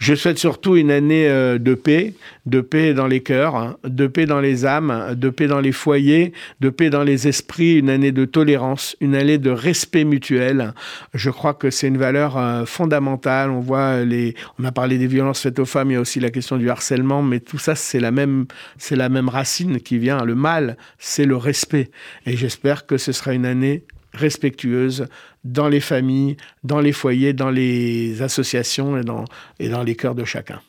Je 0.01 0.15
souhaite 0.15 0.39
surtout 0.39 0.77
une 0.77 0.91
année 0.91 1.29
euh, 1.29 1.59
de 1.59 1.75
paix, 1.75 2.15
de 2.47 2.61
paix 2.61 2.95
dans 2.95 3.07
les 3.07 3.21
cœurs, 3.21 3.57
hein, 3.57 3.77
de 3.85 4.07
paix 4.07 4.27
dans 4.27 4.41
les 4.41 4.67
âmes, 4.67 5.15
de 5.15 5.29
paix 5.29 5.47
dans 5.47 5.61
les 5.61 5.73
foyers, 5.73 6.33
de 6.61 6.71
paix 6.71 6.91
dans 6.91 7.03
les 7.03 7.29
esprits, 7.29 7.79
une 7.79 7.91
année 7.91 8.13
de 8.13 8.25
tolérance, 8.25 8.97
une 9.01 9.15
année 9.15 9.39
de 9.39 9.51
respect 9.51 10.05
mutuel 10.05 10.75
je 11.13 11.31
crois 11.31 11.55
que 11.55 11.71
c'est 11.71 11.89
une 11.89 11.99
valeur 11.99 12.37
euh, 12.37 12.65
fondamentale. 12.65 13.51
On 13.51 13.61
voit 13.61 14.05
les, 14.05 14.35
on 14.59 14.65
a 14.65 14.73
parlé 14.73 14.99
des 14.99 15.07
violences 15.07 15.41
faites 15.41 15.59
aux 15.59 15.67
femmes, 15.67 15.91
il 15.91 15.95
y 15.95 15.97
a 15.97 16.01
aussi 16.01 16.21
la 16.21 16.31
question 16.31 16.57
du 16.57 16.71
harcèlement, 16.71 17.23
mais 17.23 17.41
tout 17.41 17.59
ça, 17.59 17.75
c'est 17.75 18.01
la 18.01 18.11
même, 18.11 18.47
c'est 18.79 18.97
la 18.97 19.09
même 19.09 19.29
racine 19.29 19.81
qui 19.81 19.99
vient. 19.99 20.25
Le 20.25 20.35
mal, 20.35 20.77
c'est 20.99 21.27
le 21.27 21.37
respect. 21.37 21.91
Et 22.27 22.37
j'espère 22.37 22.87
que 22.87 22.97
ce 22.97 23.13
sera 23.13 23.35
une 23.35 23.47
année 23.47 23.85
respectueuse 24.15 25.07
dans 25.45 25.69
les 25.69 25.81
familles, 25.81 26.37
dans 26.63 26.81
les 26.81 26.93
foyers, 26.93 27.33
dans 27.33 27.51
les 27.51 28.23
associations 28.23 28.97
et 28.97 29.03
dans, 29.03 29.25
et 29.59 29.69
dans 29.69 29.83
les 29.83 29.97
cœurs 29.97 30.15
de 30.15 30.25
chacun. 30.25 30.61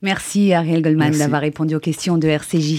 Merci 0.00 0.52
Ariel 0.52 0.80
Goldman 0.80 1.10
d'avoir 1.10 1.40
répondu 1.40 1.74
aux 1.74 1.80
questions 1.80 2.18
de 2.18 2.28
RCJ. 2.28 2.76